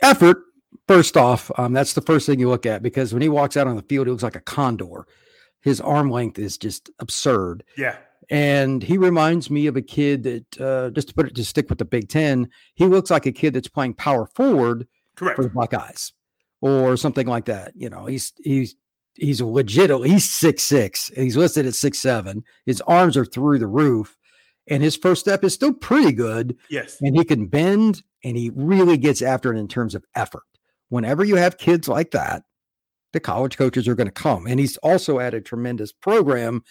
Effort. 0.00 0.38
First 0.88 1.16
off, 1.16 1.50
um, 1.58 1.72
that's 1.74 1.92
the 1.92 2.00
first 2.00 2.26
thing 2.26 2.40
you 2.40 2.48
look 2.48 2.66
at 2.66 2.82
because 2.82 3.12
when 3.12 3.22
he 3.22 3.28
walks 3.28 3.56
out 3.56 3.66
on 3.66 3.76
the 3.76 3.82
field, 3.82 4.06
he 4.06 4.10
looks 4.10 4.22
like 4.22 4.36
a 4.36 4.40
condor. 4.40 5.06
His 5.60 5.80
arm 5.80 6.10
length 6.10 6.38
is 6.38 6.58
just 6.58 6.90
absurd. 6.98 7.62
Yeah. 7.76 7.98
And 8.30 8.82
he 8.82 8.96
reminds 8.96 9.50
me 9.50 9.66
of 9.66 9.76
a 9.76 9.82
kid 9.82 10.22
that, 10.24 10.60
uh, 10.60 10.90
just 10.90 11.08
to 11.08 11.14
put 11.14 11.26
it 11.26 11.34
to 11.34 11.44
stick 11.44 11.68
with 11.68 11.78
the 11.78 11.84
Big 11.84 12.08
Ten, 12.08 12.48
he 12.74 12.86
looks 12.86 13.10
like 13.10 13.26
a 13.26 13.32
kid 13.32 13.54
that's 13.54 13.68
playing 13.68 13.94
power 13.94 14.26
forward 14.26 14.88
Correct. 15.14 15.36
for 15.36 15.44
the 15.44 15.50
Buckeyes 15.50 16.12
or 16.62 16.96
something 16.96 17.26
like 17.26 17.44
that. 17.44 17.72
You 17.76 17.90
know, 17.90 18.06
he's 18.06 18.32
he's 18.42 18.74
he's 19.14 19.40
a 19.40 19.46
legit. 19.46 19.90
He's 20.06 20.30
six 20.30 20.62
six. 20.62 21.08
He's 21.14 21.36
listed 21.36 21.66
at 21.66 21.74
six 21.74 21.98
seven. 21.98 22.44
His 22.64 22.80
arms 22.82 23.16
are 23.18 23.26
through 23.26 23.58
the 23.58 23.66
roof, 23.66 24.16
and 24.68 24.82
his 24.82 24.96
first 24.96 25.20
step 25.20 25.44
is 25.44 25.52
still 25.52 25.74
pretty 25.74 26.12
good. 26.12 26.56
Yes, 26.70 26.96
and 27.02 27.14
he 27.14 27.24
can 27.24 27.46
bend, 27.46 28.02
and 28.24 28.36
he 28.36 28.50
really 28.54 28.96
gets 28.96 29.20
after 29.20 29.52
it 29.52 29.58
in 29.58 29.68
terms 29.68 29.94
of 29.94 30.06
effort. 30.14 30.44
Whenever 30.88 31.24
you 31.24 31.36
have 31.36 31.58
kids 31.58 31.88
like 31.88 32.12
that, 32.12 32.44
the 33.12 33.20
college 33.20 33.58
coaches 33.58 33.86
are 33.88 33.94
going 33.94 34.08
to 34.08 34.12
come, 34.12 34.46
and 34.46 34.58
he's 34.58 34.78
also 34.78 35.18
at 35.18 35.34
a 35.34 35.40
tremendous 35.40 35.92
program 35.92 36.62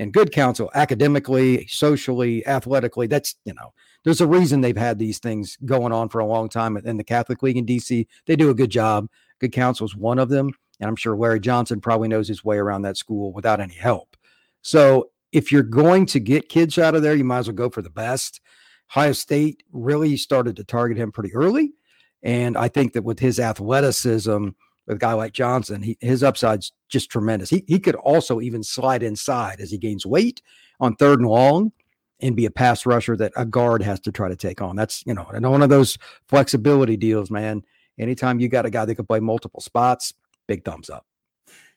and 0.00 0.12
good 0.12 0.30
counsel 0.30 0.70
academically, 0.74 1.66
socially, 1.66 2.46
athletically. 2.46 3.06
That's 3.06 3.34
you 3.44 3.54
know. 3.54 3.72
There's 4.04 4.20
a 4.20 4.26
reason 4.26 4.60
they've 4.60 4.76
had 4.76 4.98
these 4.98 5.18
things 5.18 5.58
going 5.64 5.92
on 5.92 6.08
for 6.08 6.20
a 6.20 6.26
long 6.26 6.48
time 6.48 6.76
in 6.76 6.96
the 6.96 7.04
Catholic 7.04 7.42
League 7.42 7.56
in 7.56 7.66
DC. 7.66 8.06
They 8.26 8.36
do 8.36 8.48
a 8.48 8.54
good 8.54 8.70
job. 8.70 9.08
Good 9.40 9.52
Counsel 9.52 9.86
is 9.86 9.96
one 9.96 10.18
of 10.18 10.28
them. 10.28 10.50
And 10.80 10.88
I'm 10.88 10.96
sure 10.96 11.16
Larry 11.16 11.40
Johnson 11.40 11.80
probably 11.80 12.08
knows 12.08 12.28
his 12.28 12.44
way 12.44 12.56
around 12.56 12.82
that 12.82 12.96
school 12.96 13.32
without 13.32 13.60
any 13.60 13.74
help. 13.74 14.16
So 14.62 15.10
if 15.32 15.50
you're 15.52 15.62
going 15.62 16.06
to 16.06 16.20
get 16.20 16.48
kids 16.48 16.78
out 16.78 16.94
of 16.94 17.02
there, 17.02 17.14
you 17.14 17.24
might 17.24 17.38
as 17.38 17.48
well 17.48 17.56
go 17.56 17.70
for 17.70 17.82
the 17.82 17.90
best. 17.90 18.40
Ohio 18.90 19.12
State 19.12 19.62
really 19.72 20.16
started 20.16 20.56
to 20.56 20.64
target 20.64 20.96
him 20.96 21.12
pretty 21.12 21.34
early. 21.34 21.72
And 22.22 22.56
I 22.56 22.68
think 22.68 22.94
that 22.94 23.04
with 23.04 23.18
his 23.18 23.38
athleticism, 23.38 24.48
with 24.86 24.96
a 24.96 24.98
guy 24.98 25.12
like 25.12 25.32
Johnson, 25.32 25.82
he, 25.82 25.96
his 26.00 26.22
upside's 26.22 26.72
just 26.88 27.10
tremendous. 27.10 27.50
He, 27.50 27.64
he 27.68 27.78
could 27.78 27.96
also 27.96 28.40
even 28.40 28.62
slide 28.62 29.02
inside 29.02 29.60
as 29.60 29.70
he 29.70 29.78
gains 29.78 30.06
weight 30.06 30.40
on 30.80 30.96
third 30.96 31.20
and 31.20 31.28
long 31.28 31.72
and 32.20 32.34
be 32.34 32.46
a 32.46 32.50
pass 32.50 32.86
rusher 32.86 33.16
that 33.16 33.32
a 33.36 33.44
guard 33.44 33.82
has 33.82 34.00
to 34.00 34.12
try 34.12 34.28
to 34.28 34.36
take 34.36 34.60
on. 34.60 34.74
That's, 34.74 35.04
you 35.06 35.14
know, 35.14 35.26
and 35.32 35.48
one 35.48 35.62
of 35.62 35.68
those 35.68 35.98
flexibility 36.26 36.96
deals, 36.96 37.30
man 37.30 37.62
anytime 37.98 38.40
you 38.40 38.48
got 38.48 38.66
a 38.66 38.70
guy 38.70 38.84
that 38.84 38.94
can 38.94 39.06
play 39.06 39.20
multiple 39.20 39.60
spots, 39.60 40.14
big 40.46 40.64
thumbs 40.64 40.90
up. 40.90 41.04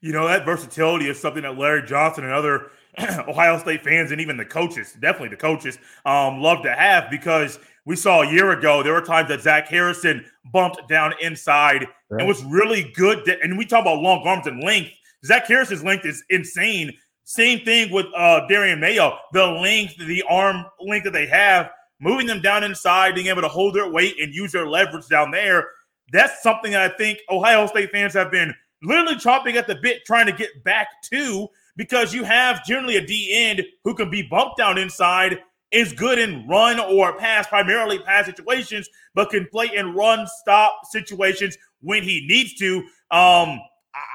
You 0.01 0.13
know, 0.13 0.27
that 0.27 0.45
versatility 0.45 1.09
is 1.09 1.19
something 1.19 1.43
that 1.43 1.57
Larry 1.57 1.83
Johnson 1.83 2.23
and 2.23 2.33
other 2.33 2.71
Ohio 3.27 3.57
State 3.59 3.83
fans 3.83 4.11
and 4.11 4.19
even 4.19 4.35
the 4.35 4.45
coaches, 4.45 4.93
definitely 4.99 5.29
the 5.29 5.37
coaches, 5.37 5.77
um, 6.05 6.41
love 6.41 6.63
to 6.63 6.73
have 6.73 7.09
because 7.11 7.59
we 7.85 7.95
saw 7.95 8.21
a 8.21 8.31
year 8.31 8.51
ago 8.51 8.83
there 8.83 8.93
were 8.93 9.01
times 9.01 9.29
that 9.29 9.41
Zach 9.41 9.67
Harrison 9.67 10.25
bumped 10.51 10.87
down 10.87 11.13
inside 11.21 11.87
right. 12.09 12.19
and 12.19 12.27
was 12.27 12.43
really 12.45 12.91
good. 12.95 13.23
To, 13.25 13.39
and 13.41 13.57
we 13.57 13.65
talk 13.65 13.81
about 13.81 14.01
long 14.01 14.25
arms 14.25 14.47
and 14.47 14.63
length. 14.63 14.91
Zach 15.25 15.47
Harrison's 15.47 15.83
length 15.83 16.05
is 16.05 16.23
insane. 16.29 16.91
Same 17.23 17.63
thing 17.63 17.91
with 17.91 18.07
uh, 18.15 18.47
Darien 18.47 18.79
Mayo. 18.79 19.17
The 19.33 19.45
length, 19.45 19.97
the 19.97 20.23
arm 20.29 20.65
length 20.79 21.05
that 21.05 21.13
they 21.13 21.27
have, 21.27 21.69
moving 21.99 22.25
them 22.25 22.41
down 22.41 22.63
inside, 22.63 23.15
being 23.15 23.27
able 23.27 23.41
to 23.41 23.47
hold 23.47 23.75
their 23.75 23.89
weight 23.89 24.19
and 24.19 24.33
use 24.33 24.51
their 24.51 24.67
leverage 24.67 25.07
down 25.07 25.31
there 25.31 25.67
that's 26.11 26.43
something 26.43 26.75
I 26.75 26.89
think 26.89 27.19
Ohio 27.29 27.67
State 27.67 27.91
fans 27.91 28.13
have 28.13 28.31
been 28.31 28.53
literally 28.83 29.17
chopping 29.17 29.57
at 29.57 29.67
the 29.67 29.75
bit 29.75 30.05
trying 30.05 30.25
to 30.25 30.31
get 30.31 30.63
back 30.63 30.87
to 31.11 31.47
because 31.75 32.13
you 32.13 32.23
have 32.23 32.65
generally 32.65 32.97
a 32.97 33.05
D 33.05 33.31
end 33.33 33.63
who 33.83 33.95
can 33.95 34.09
be 34.09 34.23
bumped 34.23 34.57
down 34.57 34.77
inside, 34.77 35.39
is 35.71 35.93
good 35.93 36.19
in 36.19 36.45
run 36.47 36.79
or 36.79 37.17
pass, 37.17 37.47
primarily 37.47 37.99
pass 37.99 38.25
situations, 38.25 38.89
but 39.15 39.29
can 39.29 39.47
play 39.51 39.69
in 39.73 39.93
run 39.93 40.27
stop 40.27 40.81
situations 40.89 41.57
when 41.81 42.03
he 42.03 42.25
needs 42.27 42.55
to. 42.55 42.79
Um, 43.11 43.59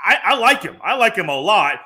I, 0.04 0.18
I 0.24 0.36
like 0.36 0.62
him. 0.62 0.76
I 0.82 0.96
like 0.96 1.16
him 1.16 1.28
a 1.28 1.36
lot. 1.36 1.80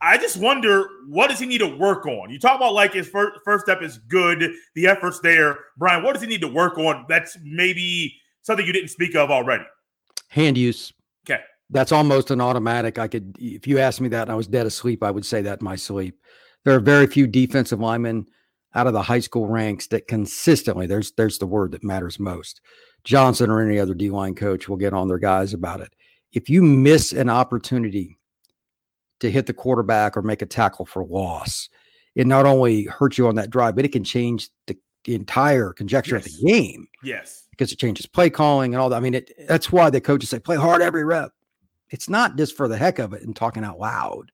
I 0.00 0.18
just 0.18 0.36
wonder 0.36 0.86
what 1.08 1.30
does 1.30 1.38
he 1.38 1.46
need 1.46 1.58
to 1.58 1.76
work 1.76 2.06
on? 2.06 2.30
You 2.30 2.38
talk 2.38 2.56
about 2.56 2.74
like 2.74 2.92
his 2.92 3.08
first 3.08 3.40
first 3.44 3.64
step 3.64 3.82
is 3.82 3.98
good, 3.98 4.52
the 4.74 4.86
efforts 4.86 5.20
there. 5.20 5.58
Brian, 5.76 6.02
what 6.02 6.12
does 6.12 6.22
he 6.22 6.28
need 6.28 6.42
to 6.42 6.48
work 6.48 6.76
on 6.78 7.06
that's 7.08 7.36
maybe 7.42 8.14
something 8.46 8.64
you 8.64 8.72
didn't 8.72 8.90
speak 8.90 9.16
of 9.16 9.30
already? 9.30 9.64
Hand 10.28 10.56
use. 10.56 10.92
Okay. 11.28 11.42
That's 11.68 11.92
almost 11.92 12.30
an 12.30 12.40
automatic. 12.40 12.98
I 12.98 13.08
could, 13.08 13.36
if 13.38 13.66
you 13.66 13.78
asked 13.80 14.00
me 14.00 14.08
that 14.10 14.22
and 14.22 14.30
I 14.30 14.36
was 14.36 14.46
dead 14.46 14.66
asleep, 14.66 15.02
I 15.02 15.10
would 15.10 15.26
say 15.26 15.42
that 15.42 15.60
in 15.60 15.64
my 15.64 15.76
sleep. 15.76 16.18
There 16.64 16.74
are 16.74 16.80
very 16.80 17.06
few 17.06 17.26
defensive 17.26 17.80
linemen 17.80 18.26
out 18.74 18.86
of 18.86 18.92
the 18.92 19.02
high 19.02 19.20
school 19.20 19.46
ranks 19.46 19.88
that 19.88 20.06
consistently, 20.06 20.86
there's 20.86 21.12
there's 21.12 21.38
the 21.38 21.46
word 21.46 21.72
that 21.72 21.84
matters 21.84 22.20
most. 22.20 22.60
Johnson 23.04 23.50
or 23.50 23.60
any 23.60 23.78
other 23.78 23.94
D 23.94 24.10
line 24.10 24.34
coach 24.34 24.68
will 24.68 24.76
get 24.76 24.92
on 24.92 25.08
their 25.08 25.18
guys 25.18 25.54
about 25.54 25.80
it. 25.80 25.94
If 26.32 26.50
you 26.50 26.62
miss 26.62 27.12
an 27.12 27.30
opportunity 27.30 28.18
to 29.20 29.30
hit 29.30 29.46
the 29.46 29.54
quarterback 29.54 30.16
or 30.16 30.22
make 30.22 30.42
a 30.42 30.46
tackle 30.46 30.84
for 30.84 31.04
loss, 31.04 31.68
it 32.14 32.26
not 32.26 32.46
only 32.46 32.84
hurts 32.84 33.16
you 33.16 33.28
on 33.28 33.36
that 33.36 33.50
drive, 33.50 33.76
but 33.76 33.84
it 33.84 33.92
can 33.92 34.04
change 34.04 34.50
the, 34.66 34.76
entire 35.08 35.72
conjecture 35.72 36.16
yes. 36.16 36.26
of 36.26 36.32
the 36.32 36.50
game. 36.50 36.88
Yes 37.00 37.45
because 37.56 37.72
it 37.72 37.78
changes 37.78 38.06
play 38.06 38.28
calling 38.28 38.74
and 38.74 38.80
all 38.80 38.90
that. 38.90 38.96
I 38.96 39.00
mean, 39.00 39.14
it, 39.14 39.32
that's 39.48 39.72
why 39.72 39.90
the 39.90 40.00
coaches 40.00 40.30
say 40.30 40.38
play 40.38 40.56
hard 40.56 40.82
every 40.82 41.04
rep. 41.04 41.32
It's 41.90 42.08
not 42.08 42.36
just 42.36 42.56
for 42.56 42.68
the 42.68 42.76
heck 42.76 42.98
of 42.98 43.12
it 43.12 43.22
and 43.22 43.34
talking 43.34 43.64
out 43.64 43.78
loud. 43.78 44.30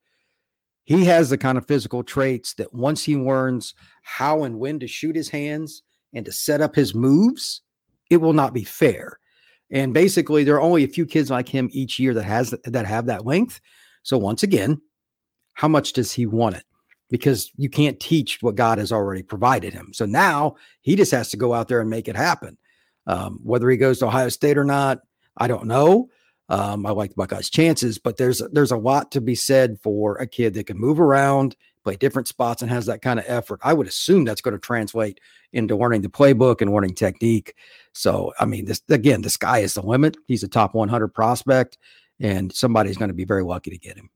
He 0.85 1.05
has 1.05 1.31
the 1.31 1.39
kind 1.39 1.57
of 1.57 1.67
physical 1.67 2.03
traits 2.03 2.55
that 2.55 2.75
once 2.75 3.05
he 3.05 3.17
learns 3.17 3.75
how 4.03 4.43
and 4.43 4.59
when 4.59 4.81
to 4.81 4.89
shoot 4.89 5.15
his 5.15 5.29
hands 5.29 5.83
and 6.13 6.25
to 6.25 6.33
set 6.33 6.61
up 6.61 6.75
his 6.75 6.95
moves, 6.95 7.63
it 8.11 8.17
will 8.17 8.33
not 8.33 8.53
be 8.53 8.65
fair. 8.65 9.19
And 9.71 9.95
basically, 9.95 10.45
there 10.45 10.57
are 10.57 10.61
only 10.61 10.85
a 10.85 10.89
few 10.89 11.07
kids 11.07 11.31
like 11.31 11.49
him 11.49 11.69
each 11.73 11.99
year 11.99 12.13
that 12.15 12.25
has 12.25 12.55
that 12.65 12.87
have 12.87 13.07
that 13.07 13.25
length. 13.25 13.61
So 14.03 14.19
once 14.19 14.43
again, 14.43 14.81
how 15.55 15.69
much 15.69 15.93
does 15.93 16.13
he 16.13 16.27
want 16.27 16.57
it? 16.57 16.65
Because 17.11 17.51
you 17.57 17.71
can't 17.71 18.01
teach 18.01 18.43
what 18.43 18.57
God 18.57 18.79
has 18.79 18.91
already 18.91 19.23
provided 19.23 19.73
him. 19.73 19.93
So 19.93 20.05
now 20.05 20.57
he 20.81 20.97
just 20.97 21.13
has 21.13 21.31
to 21.31 21.37
go 21.37 21.55
out 21.55 21.69
there 21.69 21.81
and 21.81 21.89
make 21.89 22.09
it 22.09 22.17
happen. 22.17 22.59
Um, 23.07 23.41
whether 23.43 23.69
he 23.69 23.77
goes 23.77 23.99
to 23.99 24.07
Ohio 24.07 24.29
State 24.29 24.59
or 24.59 24.65
not, 24.65 25.01
I 25.37 25.49
don't 25.49 25.67
know. 25.67 26.09
Um, 26.49 26.85
I 26.85 26.91
like 26.91 27.11
the 27.11 27.17
Buckeyes' 27.17 27.51
chances, 27.51 27.99
but 27.99 28.17
there's 28.17 28.43
there's 28.53 28.73
a 28.73 28.77
lot 28.77 29.12
to 29.12 29.21
be 29.21 29.35
said 29.35 29.79
for 29.81 30.17
a 30.17 30.27
kid 30.27 30.55
that 30.55 30.67
can 30.67 30.79
move 30.79 31.01
around, 31.01 31.57
play 31.83 31.97
different 31.97 32.29
spots, 32.29 32.62
and 32.62 32.71
has 32.71 32.87
that 32.87 33.01
kind 33.01 33.19
of 33.19 33.25
effort. 33.27 33.61
I 33.62 33.73
would 33.73 33.87
assume 33.87 34.25
that's 34.25 34.43
going 34.43 34.53
to 34.53 34.61
translate 34.61 35.21
into 35.53 35.77
learning 35.77 36.03
the 36.03 36.09
playbook 36.09 36.61
and 36.61 36.73
learning 36.73 36.95
technique. 36.95 37.55
So, 37.95 38.33
I 38.38 38.45
mean, 38.45 38.67
this 38.67 38.83
again, 38.91 39.23
the 39.23 39.31
sky 39.31 39.61
is 39.61 39.75
the 39.75 39.83
limit. 39.83 40.17
He's 40.27 40.43
a 40.43 40.49
top 40.49 40.75
100 40.75 41.09
prospect, 41.09 41.79
and 42.21 42.53
somebody's 42.53 42.99
going 42.99 43.09
to 43.09 43.15
be 43.15 43.25
very 43.25 43.45
lucky 43.45 43.71
to 43.71 43.79
get 43.79 43.97
him. 43.97 44.11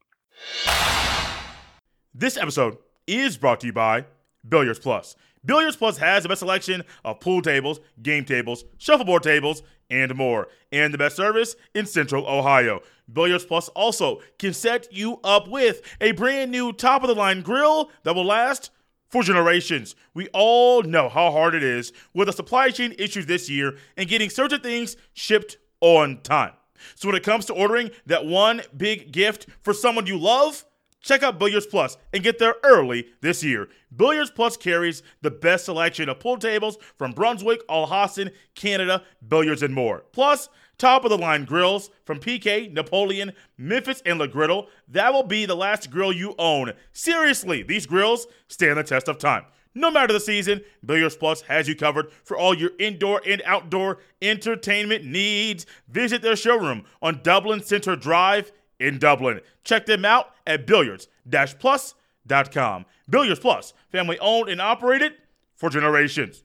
This 2.15 2.37
episode 2.37 2.77
is 3.07 3.37
brought 3.37 3.61
to 3.61 3.67
you 3.67 3.73
by 3.73 4.05
Billiards 4.47 4.79
Plus. 4.79 5.17
Billiards 5.47 5.77
Plus 5.77 5.97
has 5.99 6.25
the 6.25 6.29
best 6.29 6.41
selection 6.41 6.83
of 7.05 7.21
pool 7.21 7.41
tables, 7.41 7.81
game 8.03 8.25
tables, 8.25 8.65
shuffleboard 8.79 9.23
tables, 9.23 9.63
and 9.89 10.15
more. 10.15 10.49
And 10.73 10.93
the 10.93 10.99
best 10.99 11.17
service 11.17 11.57
in 11.75 11.87
Central 11.87 12.27
Ohio. 12.27 12.81
Billiards 13.11 13.45
Plus 13.45 13.69
also 13.71 14.21
can 14.39 14.53
set 14.53 14.93
you 14.93 15.21
up 15.23 15.49
with 15.49 15.81
a 16.01 16.13
brand 16.13 16.51
new 16.51 16.73
top 16.73 17.03
of 17.03 17.09
the 17.09 17.15
line 17.15 17.43
grill 17.43 17.91
that 18.03 18.15
will 18.15 18.25
last 18.25 18.71
for 19.09 19.23
generations. 19.23 19.95
We 20.15 20.29
all 20.33 20.83
know 20.83 21.09
how 21.09 21.31
hard 21.31 21.55
it 21.55 21.63
is 21.63 21.93
with 22.13 22.27
the 22.27 22.33
supply 22.33 22.71
chain 22.71 22.95
issues 22.99 23.27
this 23.27 23.49
year 23.49 23.77
and 23.97 24.09
getting 24.09 24.31
certain 24.31 24.61
things 24.61 24.97
shipped 25.15 25.59
on 25.81 26.21
time. 26.23 26.53
So 26.97 27.09
when 27.09 27.17
it 27.17 27.23
comes 27.23 27.47
to 27.47 27.55
ordering 27.55 27.91
that 28.07 28.27
one 28.27 28.63
big 28.77 29.13
gift 29.13 29.47
for 29.63 29.73
someone 29.73 30.07
you 30.07 30.19
love, 30.19 30.65
check 31.07 31.23
out 31.23 31.39
Billiards 31.39 31.67
Plus 31.67 31.97
and 32.13 32.23
get 32.23 32.39
there 32.39 32.57
early 32.65 33.07
this 33.21 33.43
year. 33.43 33.69
Billiards 33.95 34.31
Plus 34.31 34.57
carries 34.57 35.03
the 35.23 35.31
best 35.31 35.65
selection 35.65 36.09
of 36.09 36.21
pool 36.21 36.37
tables 36.37 36.77
from 36.99 37.13
Brunswick, 37.13 37.63
Olhausen, 37.69 38.31
Canada, 38.55 39.05
Billiards, 39.27 39.63
and 39.63 39.73
more. 39.75 40.05
Plus, 40.13 40.49
top 40.79 41.05
of 41.05 41.11
the 41.11 41.19
line 41.19 41.45
grills 41.45 41.91
from 42.05 42.19
PK, 42.19 42.73
Napoleon, 42.73 43.33
Memphis, 43.57 44.03
and 44.05 44.19
Le 44.19 44.29
Griddle. 44.29 44.69
That 44.89 45.13
will 45.13 45.23
be 45.23 45.47
the 45.47 45.55
last 45.55 45.91
grill 45.91 46.13
you 46.13 46.35
own. 46.39 46.73
Seriously, 46.93 47.63
these 47.63 47.87
grills 47.87 48.27
stand 48.49 48.79
the 48.79 48.83
test 48.83 49.09
of 49.09 49.19
time. 49.19 49.45
No 49.75 49.91
matter 49.91 50.15
the 50.15 50.21
season, 50.21 50.63
Billiards 50.85 51.17
Plus 51.17 51.43
has 51.43 51.69
you 51.69 51.77
covered 51.77 52.11
for 52.25 52.35
all 52.35 52.55
your 52.55 52.71
indoor 52.79 53.21
and 53.27 53.43
outdoor 53.45 53.99
entertainment 54.23 55.05
needs. 55.05 55.67
Visit 55.87 56.23
their 56.23 56.35
showroom 56.35 56.85
on 57.03 57.21
Dublin 57.23 57.63
Center 57.63 57.95
Drive 57.95 58.53
in 58.81 58.99
Dublin. 58.99 59.41
Check 59.65 59.87
them 59.87 60.05
out 60.05 60.35
at 60.47 60.67
billiards-plus.com. 60.67 62.85
Billiards 63.09 63.41
Plus, 63.41 63.73
family 63.91 64.19
owned 64.21 64.49
and 64.49 64.61
operated 64.61 65.13
for 65.55 65.71
generations. 65.71 66.43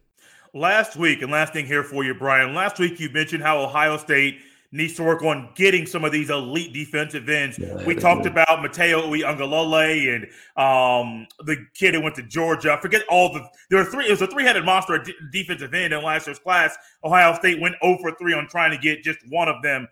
Last 0.53 0.97
week, 0.97 1.21
and 1.21 1.31
last 1.31 1.53
thing 1.53 1.65
here 1.65 1.83
for 1.83 2.03
you, 2.03 2.13
Brian. 2.13 2.53
Last 2.53 2.77
week 2.77 2.99
you 2.99 3.09
mentioned 3.09 3.41
how 3.41 3.63
Ohio 3.63 3.95
State 3.97 4.39
needs 4.73 4.95
to 4.95 5.03
work 5.03 5.21
on 5.21 5.49
getting 5.55 5.85
some 5.85 6.05
of 6.05 6.11
these 6.11 6.29
elite 6.29 6.73
defensive 6.73 7.27
ends. 7.27 7.59
Yeah, 7.59 7.83
we 7.85 7.95
talked 7.95 8.25
yeah. 8.25 8.31
about 8.31 8.47
Matayo 8.47 9.09
Uiagalelei 9.09 10.15
and 10.15 10.23
um, 10.57 11.27
the 11.45 11.65
kid 11.73 11.93
who 11.93 12.01
went 12.01 12.15
to 12.15 12.23
Georgia. 12.23 12.73
I 12.73 12.79
forget 12.79 13.03
all 13.09 13.33
the 13.33 13.45
there 13.69 13.79
were 13.79 13.89
three. 13.89 14.07
It 14.07 14.11
was 14.11 14.21
a 14.21 14.27
three-headed 14.27 14.63
monster 14.63 14.95
at 14.95 15.07
defensive 15.31 15.73
end 15.73 15.93
in 15.93 16.03
last 16.03 16.27
year's 16.27 16.39
class. 16.39 16.77
Ohio 17.03 17.33
State 17.35 17.59
went 17.59 17.75
over 17.81 18.11
3 18.11 18.33
on 18.33 18.47
trying 18.47 18.71
to 18.71 18.77
get 18.77 19.03
just 19.03 19.19
one 19.29 19.49
of 19.49 19.61
them. 19.61 19.87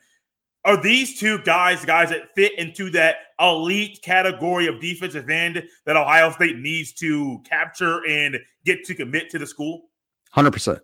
Are 0.65 0.81
these 0.81 1.17
two 1.17 1.39
guys 1.39 1.85
guys 1.85 2.09
that 2.09 2.35
fit 2.35 2.57
into 2.59 2.89
that 2.91 3.15
elite 3.39 4.01
category 4.01 4.67
of 4.67 4.81
defensive 4.81 5.29
end 5.29 5.63
that 5.85 5.95
Ohio 5.95 6.31
State 6.31 6.57
needs 6.57 6.91
to 6.93 7.41
capture 7.49 8.05
and 8.05 8.37
get 8.65 8.83
to 8.85 8.95
commit 8.95 9.29
to 9.29 9.39
the 9.39 9.47
school? 9.47 9.89
Hundred 10.31 10.51
percent. 10.51 10.79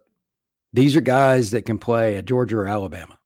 These 0.73 0.95
are 0.95 1.01
guys 1.01 1.51
that 1.51 1.65
can 1.65 1.77
play 1.77 2.17
at 2.17 2.25
Georgia 2.25 2.57
or 2.57 2.67
Alabama. 2.67 3.17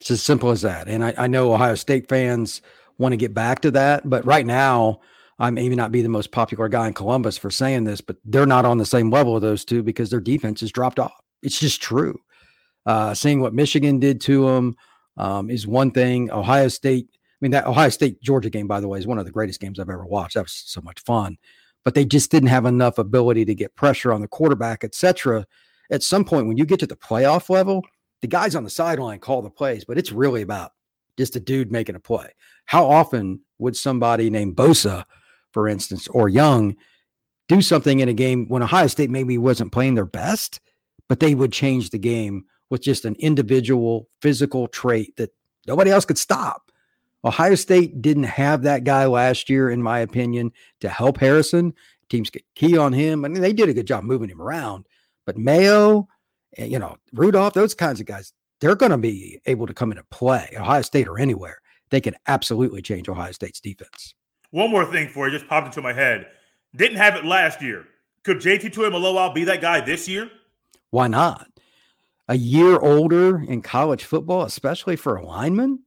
It's 0.00 0.10
as 0.10 0.22
simple 0.22 0.50
as 0.50 0.62
that. 0.62 0.88
And 0.88 1.04
I, 1.04 1.14
I 1.16 1.26
know 1.26 1.52
Ohio 1.52 1.74
State 1.74 2.08
fans 2.08 2.60
want 2.98 3.12
to 3.12 3.16
get 3.16 3.34
back 3.34 3.60
to 3.62 3.70
that, 3.72 4.08
but 4.08 4.24
right 4.26 4.46
now, 4.46 5.00
I 5.38 5.50
may 5.50 5.68
not 5.68 5.92
be 5.92 6.02
the 6.02 6.08
most 6.08 6.32
popular 6.32 6.68
guy 6.68 6.86
in 6.86 6.94
Columbus 6.94 7.36
for 7.36 7.50
saying 7.50 7.84
this, 7.84 8.00
but 8.00 8.16
they're 8.24 8.46
not 8.46 8.64
on 8.64 8.78
the 8.78 8.86
same 8.86 9.10
level 9.10 9.36
of 9.36 9.42
those 9.42 9.64
two 9.64 9.82
because 9.82 10.10
their 10.10 10.20
defense 10.20 10.60
has 10.60 10.72
dropped 10.72 10.98
off. 10.98 11.20
It's 11.42 11.60
just 11.60 11.82
true. 11.82 12.18
Uh, 12.86 13.14
seeing 13.14 13.40
what 13.40 13.52
Michigan 13.52 13.98
did 13.98 14.20
to 14.22 14.46
them 14.46 14.76
um, 15.16 15.50
is 15.50 15.66
one 15.66 15.90
thing. 15.90 16.30
Ohio 16.30 16.68
State, 16.68 17.08
I 17.12 17.38
mean, 17.40 17.50
that 17.52 17.66
Ohio 17.66 17.88
State 17.88 18.20
Georgia 18.22 18.50
game, 18.50 18.66
by 18.66 18.80
the 18.80 18.88
way, 18.88 18.98
is 18.98 19.06
one 19.06 19.18
of 19.18 19.24
the 19.24 19.32
greatest 19.32 19.60
games 19.60 19.78
I've 19.78 19.90
ever 19.90 20.06
watched. 20.06 20.34
That 20.34 20.44
was 20.44 20.52
so 20.52 20.80
much 20.80 21.00
fun, 21.00 21.38
but 21.84 21.94
they 21.94 22.04
just 22.04 22.30
didn't 22.30 22.48
have 22.48 22.66
enough 22.66 22.98
ability 22.98 23.44
to 23.46 23.54
get 23.54 23.76
pressure 23.76 24.12
on 24.12 24.20
the 24.20 24.28
quarterback, 24.28 24.84
etc. 24.84 25.46
At 25.90 26.02
some 26.02 26.24
point, 26.24 26.46
when 26.46 26.56
you 26.56 26.66
get 26.66 26.80
to 26.80 26.86
the 26.86 26.96
playoff 26.96 27.48
level, 27.48 27.84
the 28.20 28.28
guys 28.28 28.54
on 28.54 28.64
the 28.64 28.70
sideline 28.70 29.20
call 29.20 29.42
the 29.42 29.50
plays, 29.50 29.84
but 29.84 29.98
it's 29.98 30.12
really 30.12 30.42
about 30.42 30.72
just 31.16 31.36
a 31.36 31.40
dude 31.40 31.72
making 31.72 31.94
a 31.94 32.00
play. 32.00 32.30
How 32.66 32.86
often 32.86 33.40
would 33.58 33.76
somebody 33.76 34.30
named 34.30 34.56
Bosa, 34.56 35.04
for 35.52 35.68
instance, 35.68 36.08
or 36.08 36.28
Young 36.28 36.76
do 37.48 37.62
something 37.62 38.00
in 38.00 38.08
a 38.08 38.14
game 38.14 38.48
when 38.48 38.62
Ohio 38.62 38.88
State 38.88 39.10
maybe 39.10 39.38
wasn't 39.38 39.72
playing 39.72 39.94
their 39.94 40.04
best, 40.06 40.60
but 41.08 41.20
they 41.20 41.34
would 41.34 41.52
change 41.52 41.90
the 41.90 41.98
game 41.98 42.44
with 42.70 42.82
just 42.82 43.04
an 43.04 43.16
individual 43.18 44.08
physical 44.20 44.68
trait 44.68 45.16
that 45.16 45.32
nobody 45.66 45.90
else 45.90 46.04
could 46.04 46.18
stop? 46.18 46.70
Ohio 47.24 47.54
State 47.54 48.00
didn't 48.02 48.24
have 48.24 48.62
that 48.62 48.84
guy 48.84 49.06
last 49.06 49.50
year, 49.50 49.70
in 49.70 49.82
my 49.82 49.98
opinion, 50.00 50.52
to 50.80 50.88
help 50.88 51.18
Harrison. 51.18 51.74
Teams 52.08 52.30
get 52.30 52.44
key 52.54 52.76
on 52.78 52.92
him. 52.92 53.24
I 53.24 53.28
mean, 53.28 53.42
they 53.42 53.52
did 53.52 53.68
a 53.68 53.74
good 53.74 53.86
job 53.86 54.04
moving 54.04 54.28
him 54.28 54.40
around. 54.40 54.86
But 55.24 55.36
Mayo, 55.36 56.08
Eh, 56.56 56.64
you 56.64 56.78
know, 56.78 56.96
Rudolph, 57.12 57.54
those 57.54 57.74
kinds 57.74 58.00
of 58.00 58.06
guys, 58.06 58.32
they're 58.60 58.74
going 58.74 58.92
to 58.92 58.98
be 58.98 59.40
able 59.46 59.66
to 59.66 59.74
come 59.74 59.90
into 59.90 60.04
play, 60.04 60.54
Ohio 60.58 60.82
State 60.82 61.08
or 61.08 61.18
anywhere. 61.18 61.60
They 61.90 62.00
can 62.00 62.14
absolutely 62.26 62.82
change 62.82 63.08
Ohio 63.08 63.32
State's 63.32 63.60
defense. 63.60 64.14
One 64.50 64.70
more 64.70 64.84
thing 64.84 65.08
for 65.08 65.28
you, 65.28 65.32
just 65.32 65.48
popped 65.48 65.66
into 65.66 65.82
my 65.82 65.92
head. 65.92 66.26
Didn't 66.74 66.96
have 66.96 67.16
it 67.16 67.24
last 67.24 67.62
year. 67.62 67.84
Could 68.22 68.38
JT 68.38 68.72
Tuimoloau 68.72 69.34
be 69.34 69.44
that 69.44 69.60
guy 69.60 69.80
this 69.80 70.08
year? 70.08 70.30
Why 70.90 71.06
not? 71.08 71.48
A 72.28 72.36
year 72.36 72.78
older 72.78 73.40
in 73.40 73.62
college 73.62 74.04
football, 74.04 74.42
especially 74.42 74.96
for 74.96 75.16
a 75.16 75.24
lineman. 75.24 75.80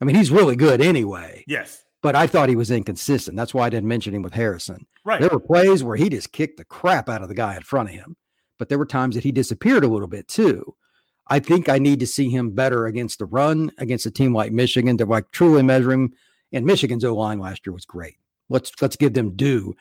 I 0.00 0.04
mean, 0.04 0.16
he's 0.16 0.30
really 0.30 0.56
good 0.56 0.80
anyway. 0.80 1.44
Yes. 1.46 1.84
But 2.02 2.16
I 2.16 2.26
thought 2.26 2.48
he 2.48 2.56
was 2.56 2.70
inconsistent. 2.70 3.36
That's 3.36 3.52
why 3.52 3.66
I 3.66 3.70
didn't 3.70 3.88
mention 3.88 4.14
him 4.14 4.22
with 4.22 4.32
Harrison. 4.32 4.86
Right. 5.04 5.20
There 5.20 5.28
were 5.28 5.40
plays 5.40 5.84
where 5.84 5.96
he 5.96 6.08
just 6.08 6.32
kicked 6.32 6.56
the 6.56 6.64
crap 6.64 7.10
out 7.10 7.22
of 7.22 7.28
the 7.28 7.34
guy 7.34 7.56
in 7.56 7.62
front 7.62 7.90
of 7.90 7.94
him 7.94 8.16
but 8.60 8.68
there 8.68 8.78
were 8.78 8.86
times 8.86 9.14
that 9.16 9.24
he 9.24 9.32
disappeared 9.32 9.82
a 9.82 9.88
little 9.88 10.06
bit 10.06 10.28
too. 10.28 10.76
I 11.28 11.40
think 11.40 11.68
I 11.68 11.78
need 11.78 11.98
to 12.00 12.06
see 12.06 12.28
him 12.28 12.50
better 12.50 12.86
against 12.86 13.18
the 13.18 13.24
run 13.24 13.72
against 13.78 14.04
a 14.04 14.10
team 14.10 14.34
like 14.34 14.52
Michigan 14.52 14.98
to 14.98 15.06
like 15.06 15.30
truly 15.32 15.62
measure 15.62 15.92
him. 15.92 16.12
And 16.52 16.66
Michigan's 16.66 17.04
O 17.04 17.14
line 17.16 17.38
last 17.38 17.66
year 17.66 17.72
was 17.72 17.86
great. 17.86 18.16
Let's 18.50 18.70
let's 18.82 18.96
give 18.96 19.14
them 19.14 19.34
due. 19.34 19.74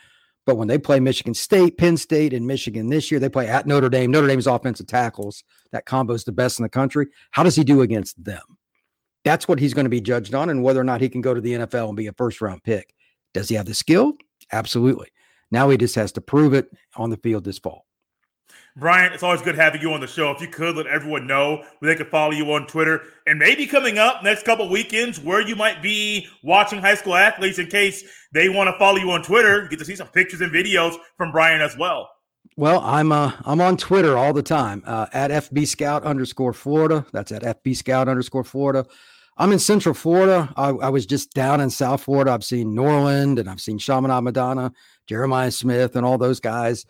But 0.49 0.57
when 0.57 0.67
they 0.67 0.79
play 0.79 0.99
Michigan 0.99 1.35
State, 1.35 1.77
Penn 1.77 1.95
State, 1.95 2.33
and 2.33 2.47
Michigan 2.47 2.89
this 2.89 3.11
year, 3.11 3.19
they 3.19 3.29
play 3.29 3.47
at 3.47 3.67
Notre 3.67 3.87
Dame. 3.87 4.09
Notre 4.09 4.25
Dame's 4.25 4.47
offensive 4.47 4.87
tackles. 4.87 5.43
That 5.71 5.85
combo 5.85 6.13
is 6.13 6.23
the 6.23 6.31
best 6.31 6.57
in 6.57 6.63
the 6.63 6.69
country. 6.69 7.05
How 7.29 7.43
does 7.43 7.55
he 7.55 7.63
do 7.63 7.81
against 7.81 8.23
them? 8.23 8.41
That's 9.23 9.47
what 9.47 9.59
he's 9.59 9.75
going 9.75 9.85
to 9.85 9.91
be 9.91 10.01
judged 10.01 10.33
on, 10.33 10.49
and 10.49 10.63
whether 10.63 10.81
or 10.81 10.83
not 10.83 11.01
he 11.01 11.09
can 11.09 11.21
go 11.21 11.35
to 11.35 11.39
the 11.39 11.53
NFL 11.53 11.89
and 11.89 11.95
be 11.95 12.07
a 12.07 12.13
first 12.13 12.41
round 12.41 12.63
pick. 12.63 12.95
Does 13.31 13.47
he 13.47 13.53
have 13.57 13.67
the 13.67 13.75
skill? 13.75 14.13
Absolutely. 14.51 15.09
Now 15.51 15.69
he 15.69 15.77
just 15.77 15.93
has 15.93 16.11
to 16.13 16.21
prove 16.21 16.55
it 16.55 16.71
on 16.95 17.11
the 17.11 17.17
field 17.17 17.43
this 17.43 17.59
fall. 17.59 17.85
Brian, 18.79 19.11
it's 19.11 19.23
always 19.23 19.41
good 19.41 19.55
having 19.55 19.81
you 19.81 19.91
on 19.91 19.99
the 19.99 20.07
show. 20.07 20.31
If 20.31 20.41
you 20.41 20.47
could 20.47 20.77
let 20.77 20.87
everyone 20.87 21.27
know 21.27 21.63
where 21.79 21.91
they 21.91 21.95
can 21.95 22.09
follow 22.09 22.31
you 22.31 22.51
on 22.53 22.65
Twitter 22.65 23.01
and 23.27 23.37
maybe 23.37 23.67
coming 23.67 23.97
up 23.97 24.23
next 24.23 24.45
couple 24.45 24.69
weekends 24.69 25.19
where 25.19 25.41
you 25.41 25.55
might 25.55 25.81
be 25.81 26.27
watching 26.43 26.79
high 26.79 26.95
school 26.95 27.15
athletes 27.15 27.59
in 27.59 27.67
case 27.67 28.03
they 28.31 28.47
want 28.47 28.67
to 28.69 28.79
follow 28.79 28.97
you 28.97 29.11
on 29.11 29.21
Twitter, 29.21 29.67
get 29.67 29.79
to 29.79 29.85
see 29.85 29.95
some 29.95 30.07
pictures 30.07 30.41
and 30.41 30.51
videos 30.51 30.95
from 31.17 31.31
Brian 31.31 31.61
as 31.61 31.77
well. 31.77 32.09
Well, 32.55 32.79
I'm 32.81 33.11
uh, 33.11 33.33
I'm 33.45 33.61
on 33.61 33.77
Twitter 33.77 34.17
all 34.17 34.33
the 34.33 34.43
time 34.43 34.83
uh, 34.85 35.07
at 35.13 35.31
FB 35.31 35.67
Scout 35.67 36.03
underscore 36.03 36.53
Florida. 36.53 37.05
That's 37.11 37.31
at 37.31 37.43
FB 37.43 37.75
Scout 37.75 38.07
underscore 38.07 38.43
Florida. 38.43 38.85
I'm 39.37 39.51
in 39.51 39.59
Central 39.59 39.95
Florida. 39.95 40.51
I, 40.57 40.69
I, 40.69 40.89
was 40.89 41.05
just 41.05 41.31
down 41.31 41.61
in 41.61 41.69
South 41.69 42.03
Florida. 42.03 42.31
I've 42.31 42.43
seen 42.43 42.75
Norland 42.75 43.39
and 43.39 43.49
I've 43.49 43.61
seen 43.61 43.77
Chaminade 43.77 44.23
Madonna, 44.23 44.73
Jeremiah 45.07 45.51
Smith, 45.51 45.95
and 45.95 46.05
all 46.05 46.17
those 46.17 46.41
guys 46.41 46.85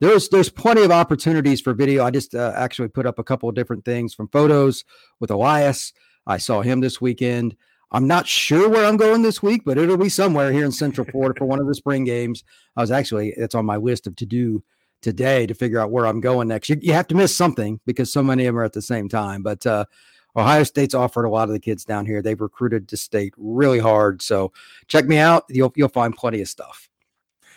there's 0.00 0.28
there's 0.28 0.50
plenty 0.50 0.82
of 0.82 0.90
opportunities 0.90 1.60
for 1.60 1.72
video. 1.72 2.04
I 2.04 2.10
just 2.10 2.34
uh, 2.34 2.52
actually 2.56 2.88
put 2.88 3.06
up 3.06 3.18
a 3.18 3.24
couple 3.24 3.48
of 3.48 3.54
different 3.54 3.84
things 3.84 4.14
from 4.14 4.28
photos 4.28 4.84
with 5.20 5.30
Elias. 5.30 5.92
I 6.26 6.38
saw 6.38 6.62
him 6.62 6.80
this 6.80 7.00
weekend. 7.00 7.56
I'm 7.92 8.08
not 8.08 8.26
sure 8.26 8.68
where 8.68 8.86
I'm 8.86 8.96
going 8.96 9.22
this 9.22 9.42
week, 9.42 9.62
but 9.64 9.78
it'll 9.78 9.96
be 9.96 10.08
somewhere 10.08 10.52
here 10.52 10.64
in 10.64 10.72
Central 10.72 11.06
Florida 11.06 11.38
for 11.38 11.44
one 11.44 11.60
of 11.60 11.68
the 11.68 11.74
spring 11.74 12.04
games. 12.04 12.42
I 12.76 12.80
was 12.80 12.90
actually 12.90 13.34
it's 13.36 13.54
on 13.54 13.66
my 13.66 13.76
list 13.76 14.06
of 14.06 14.16
to 14.16 14.26
do 14.26 14.64
today 15.00 15.46
to 15.46 15.54
figure 15.54 15.78
out 15.78 15.90
where 15.90 16.06
I'm 16.06 16.20
going 16.20 16.48
next. 16.48 16.68
You, 16.70 16.78
you 16.80 16.92
have 16.94 17.06
to 17.08 17.14
miss 17.14 17.36
something 17.36 17.78
because 17.86 18.12
so 18.12 18.22
many 18.22 18.46
of 18.46 18.54
them 18.54 18.60
are 18.60 18.64
at 18.64 18.72
the 18.72 18.82
same 18.82 19.08
time. 19.08 19.42
But 19.42 19.64
uh, 19.66 19.84
Ohio 20.34 20.64
State's 20.64 20.94
offered 20.94 21.26
a 21.26 21.30
lot 21.30 21.48
of 21.48 21.52
the 21.52 21.60
kids 21.60 21.84
down 21.84 22.06
here. 22.06 22.20
They've 22.20 22.40
recruited 22.40 22.88
to 22.88 22.96
state 22.96 23.34
really 23.36 23.78
hard. 23.78 24.22
So 24.22 24.52
check 24.88 25.06
me 25.06 25.18
out. 25.18 25.44
You'll 25.48 25.72
you'll 25.76 25.88
find 25.88 26.16
plenty 26.16 26.40
of 26.40 26.48
stuff. 26.48 26.88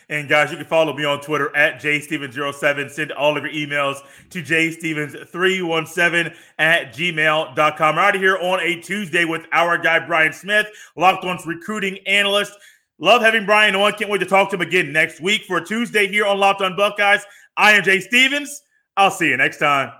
And 0.10 0.30
guys, 0.30 0.52
you 0.52 0.58
can 0.58 0.66
follow 0.66 0.94
me 0.94 1.04
on 1.04 1.20
Twitter 1.20 1.54
at 1.56 1.82
jstevens07. 1.82 2.90
Send 2.90 3.12
all 3.12 3.38
of 3.38 3.44
your 3.44 3.52
emails 3.52 3.98
to 4.30 4.42
jstevens317 4.42 6.34
at 6.60 6.94
gmail.com. 6.94 7.98
Of 7.98 8.16
here 8.16 8.38
on 8.38 8.60
a 8.62 8.80
Tuesday 8.82 9.26
with 9.26 9.46
our 9.52 9.78
guy, 9.78 10.06
Brian 10.06 10.32
Smith, 10.32 10.68
Locked 10.96 11.26
On's 11.26 11.46
recruiting 11.46 12.00
analyst. 12.08 12.54
Love 13.00 13.22
having 13.22 13.46
Brian 13.46 13.76
on. 13.76 13.92
Can't 13.94 14.10
wait 14.10 14.20
to 14.20 14.26
talk 14.26 14.50
to 14.50 14.56
him 14.56 14.62
again 14.62 14.94
next 14.94 15.20
week 15.20 15.44
for 15.44 15.58
a 15.58 15.66
Tuesday 15.66 16.08
here 16.08 16.26
on 16.26 16.40
Locked 16.40 16.62
On 16.62 16.76
Buckeyes. 16.76 17.26
I 17.58 17.74
am 17.74 17.84
Jay 17.84 18.00
Stevens. 18.00 18.64
I'll 18.96 19.12
see 19.12 19.28
you 19.28 19.38
next 19.38 19.58
time. 19.58 19.92